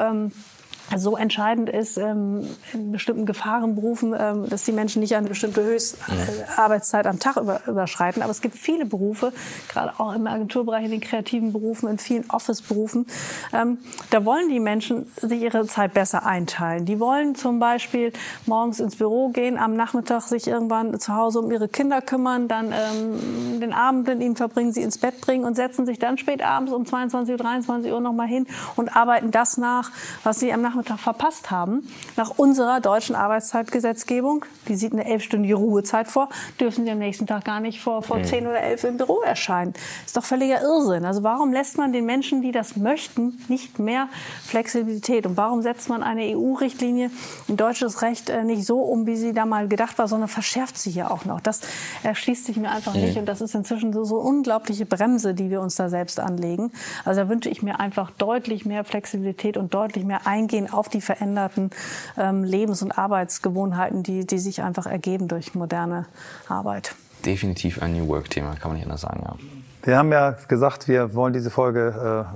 [0.97, 7.07] so entscheidend ist ähm, in bestimmten Gefahrenberufen, ähm, dass die Menschen nicht eine bestimmte Höchstarbeitszeit
[7.07, 8.23] am Tag über, überschreiten.
[8.23, 9.33] Aber es gibt viele Berufe,
[9.69, 13.07] gerade auch im Agenturbereich, in den kreativen Berufen, in vielen Office-Berufen,
[13.53, 13.79] ähm,
[14.11, 16.85] da wollen die Menschen sich ihre Zeit besser einteilen.
[16.85, 18.13] Die wollen zum Beispiel
[18.47, 22.73] morgens ins Büro gehen, am Nachmittag sich irgendwann zu Hause um ihre Kinder kümmern, dann
[22.73, 26.45] ähm, den Abend mit ihnen verbringen, sie ins Bett bringen und setzen sich dann spät
[26.45, 29.91] abends um 22 Uhr, 23 Uhr nochmal hin und arbeiten das nach,
[30.23, 35.55] was sie am Nachmittag Nachmittag verpasst haben, nach unserer deutschen Arbeitszeitgesetzgebung, die sieht eine elfstündige
[35.55, 36.29] Ruhezeit vor,
[36.59, 38.25] dürfen sie am nächsten Tag gar nicht vor, vor mhm.
[38.25, 39.75] 10 oder 11 im Büro erscheinen.
[40.05, 41.05] Ist doch völliger Irrsinn.
[41.05, 44.09] Also warum lässt man den Menschen, die das möchten, nicht mehr
[44.45, 45.27] Flexibilität?
[45.27, 47.11] Und warum setzt man eine EU-Richtlinie
[47.47, 50.79] in deutsches Recht äh, nicht so um, wie sie da mal gedacht war, sondern verschärft
[50.79, 51.41] sie hier auch noch?
[51.41, 51.61] Das
[52.03, 53.17] erschließt sich mir einfach nicht.
[53.19, 56.73] Und das ist inzwischen so, so unglaubliche Bremse, die wir uns da selbst anlegen.
[57.05, 61.01] Also da wünsche ich mir einfach deutlich mehr Flexibilität und deutlich mehr Eingehen auf die
[61.01, 61.71] veränderten
[62.19, 66.07] ähm, Lebens- und Arbeitsgewohnheiten, die, die sich einfach ergeben durch moderne
[66.49, 66.95] Arbeit.
[67.25, 69.37] Definitiv ein New Work-Thema, kann man nicht anders sagen, ja.
[69.85, 71.89] Wir haben ja gesagt, wir wollen diese Folge,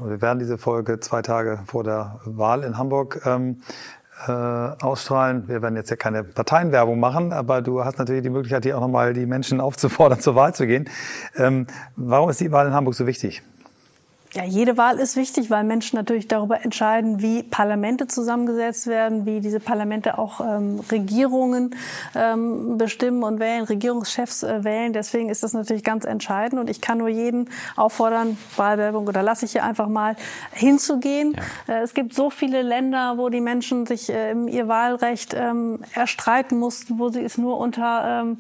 [0.03, 3.61] äh, wir werden diese Folge zwei Tage vor der Wahl in Hamburg ähm,
[4.27, 5.47] äh, ausstrahlen.
[5.47, 8.81] Wir werden jetzt ja keine Parteienwerbung machen, aber du hast natürlich die Möglichkeit, hier auch
[8.81, 10.89] nochmal die Menschen aufzufordern, zur Wahl zu gehen.
[11.37, 13.43] Ähm, warum ist die Wahl in Hamburg so wichtig?
[14.37, 19.41] Ja, jede Wahl ist wichtig, weil Menschen natürlich darüber entscheiden, wie Parlamente zusammengesetzt werden, wie
[19.41, 21.74] diese Parlamente auch ähm, Regierungen
[22.14, 24.93] ähm, bestimmen und wählen, Regierungschefs äh, wählen.
[24.93, 26.61] Deswegen ist das natürlich ganz entscheidend.
[26.61, 30.16] Und ich kann nur jeden auffordern, Wahlwerbung oder lasse ich hier einfach mal
[30.53, 31.34] hinzugehen.
[31.66, 31.76] Ja.
[31.76, 36.59] Äh, es gibt so viele Länder, wo die Menschen sich äh, ihr Wahlrecht ähm, erstreiten
[36.59, 38.37] mussten, wo sie es nur unter ähm,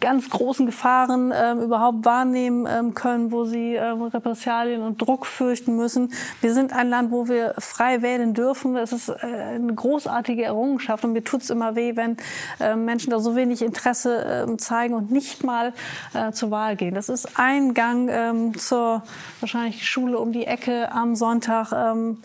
[0.00, 5.76] ganz großen Gefahren ähm, überhaupt wahrnehmen ähm, können, wo sie ähm, Repressalien und Druck fürchten
[5.76, 6.12] müssen.
[6.40, 8.74] Wir sind ein Land, wo wir frei wählen dürfen.
[8.74, 12.16] Das ist äh, eine großartige Errungenschaft und mir tut es immer weh, wenn
[12.60, 15.72] äh, Menschen da so wenig Interesse äh, zeigen und nicht mal
[16.14, 16.94] äh, zur Wahl gehen.
[16.94, 19.02] Das ist ein Gang ähm, zur
[19.40, 21.72] wahrscheinlich Schule um die Ecke am Sonntag.
[21.72, 22.18] Ähm,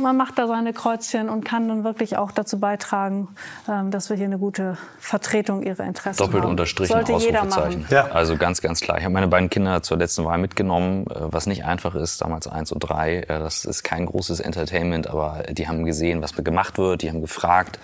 [0.00, 3.28] man macht da seine Kreuzchen und kann dann wirklich auch dazu beitragen,
[3.68, 6.50] ähm, dass wir hier eine gute Vertretung ihrer Interessen Doppelt haben.
[6.50, 7.86] unterstrichen sollte jeder machen.
[7.90, 8.06] Ja.
[8.08, 8.98] Also ganz, ganz klar.
[8.98, 12.46] Ich habe meine beiden Kinder zur letzten Wahl mitgenommen, äh, was nicht einfach ist, damals
[12.46, 13.20] eins und drei.
[13.20, 17.20] Äh, das ist kein großes Entertainment, aber die haben gesehen, was gemacht wird, die haben
[17.20, 17.78] gefragt.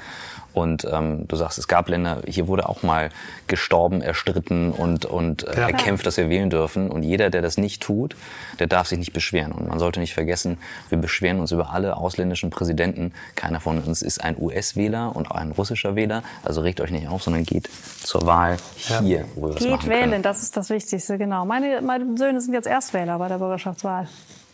[0.57, 3.11] Und ähm, du sagst, es gab Länder, hier wurde auch mal
[3.47, 5.69] gestorben, erstritten und, und äh, ja.
[5.69, 6.91] erkämpft, dass wir wählen dürfen.
[6.91, 8.17] Und jeder, der das nicht tut,
[8.59, 9.53] der darf sich nicht beschweren.
[9.53, 10.57] Und man sollte nicht vergessen,
[10.89, 13.13] wir beschweren uns über alle ausländischen Präsidenten.
[13.35, 16.23] Keiner von uns ist ein US-Wähler und auch ein russischer Wähler.
[16.43, 17.69] Also regt euch nicht auf, sondern geht
[18.03, 20.23] zur Wahl hier, wo wir was Geht machen wählen, können.
[20.23, 21.45] das ist das Wichtigste, genau.
[21.45, 24.09] Meine, meine Söhne sind jetzt Erstwähler bei der Bürgerschaftswahl.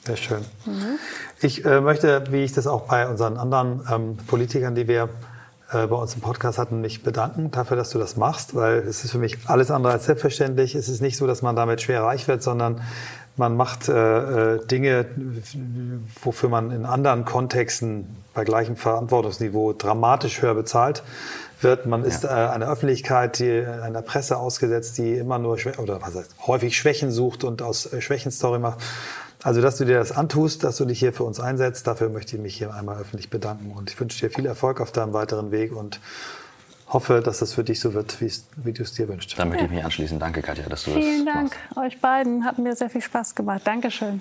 [0.05, 0.45] Sehr schön.
[1.41, 5.09] Ich äh, möchte, wie ich das auch bei unseren anderen ähm, Politikern, die wir
[5.73, 9.13] bei uns im Podcast hatten, mich bedanken dafür, dass du das machst, weil es ist
[9.13, 10.75] für mich alles andere als selbstverständlich.
[10.75, 12.83] Es ist nicht so, dass man damit schwer reich wird, sondern
[13.37, 15.07] man macht äh, äh, Dinge,
[16.23, 21.03] wofür man in anderen Kontexten bei gleichem Verantwortungsniveau dramatisch höher bezahlt
[21.61, 21.87] wird.
[21.87, 26.35] Man ist äh, einer Öffentlichkeit, die, einer Presse ausgesetzt, die immer nur oder was heißt,
[26.47, 28.81] häufig Schwächen sucht und aus äh, Schwächen Story macht.
[29.45, 32.37] Also, dass du dir das antust, dass du dich hier für uns einsetzt, dafür möchte
[32.37, 33.73] ich mich hier einmal öffentlich bedanken.
[33.73, 35.99] Und ich wünsche dir viel Erfolg auf deinem weiteren Weg und
[36.89, 39.37] hoffe, dass das für dich so wird, wie es- wie du es dir wünschst.
[39.39, 40.19] Da möchte ich mich anschließen.
[40.21, 41.87] Danke, Katja, dass du Vielen das Dank machst.
[41.95, 42.45] euch beiden.
[42.45, 43.63] Hat mir sehr viel Spaß gemacht.
[43.65, 44.19] Dankeschön.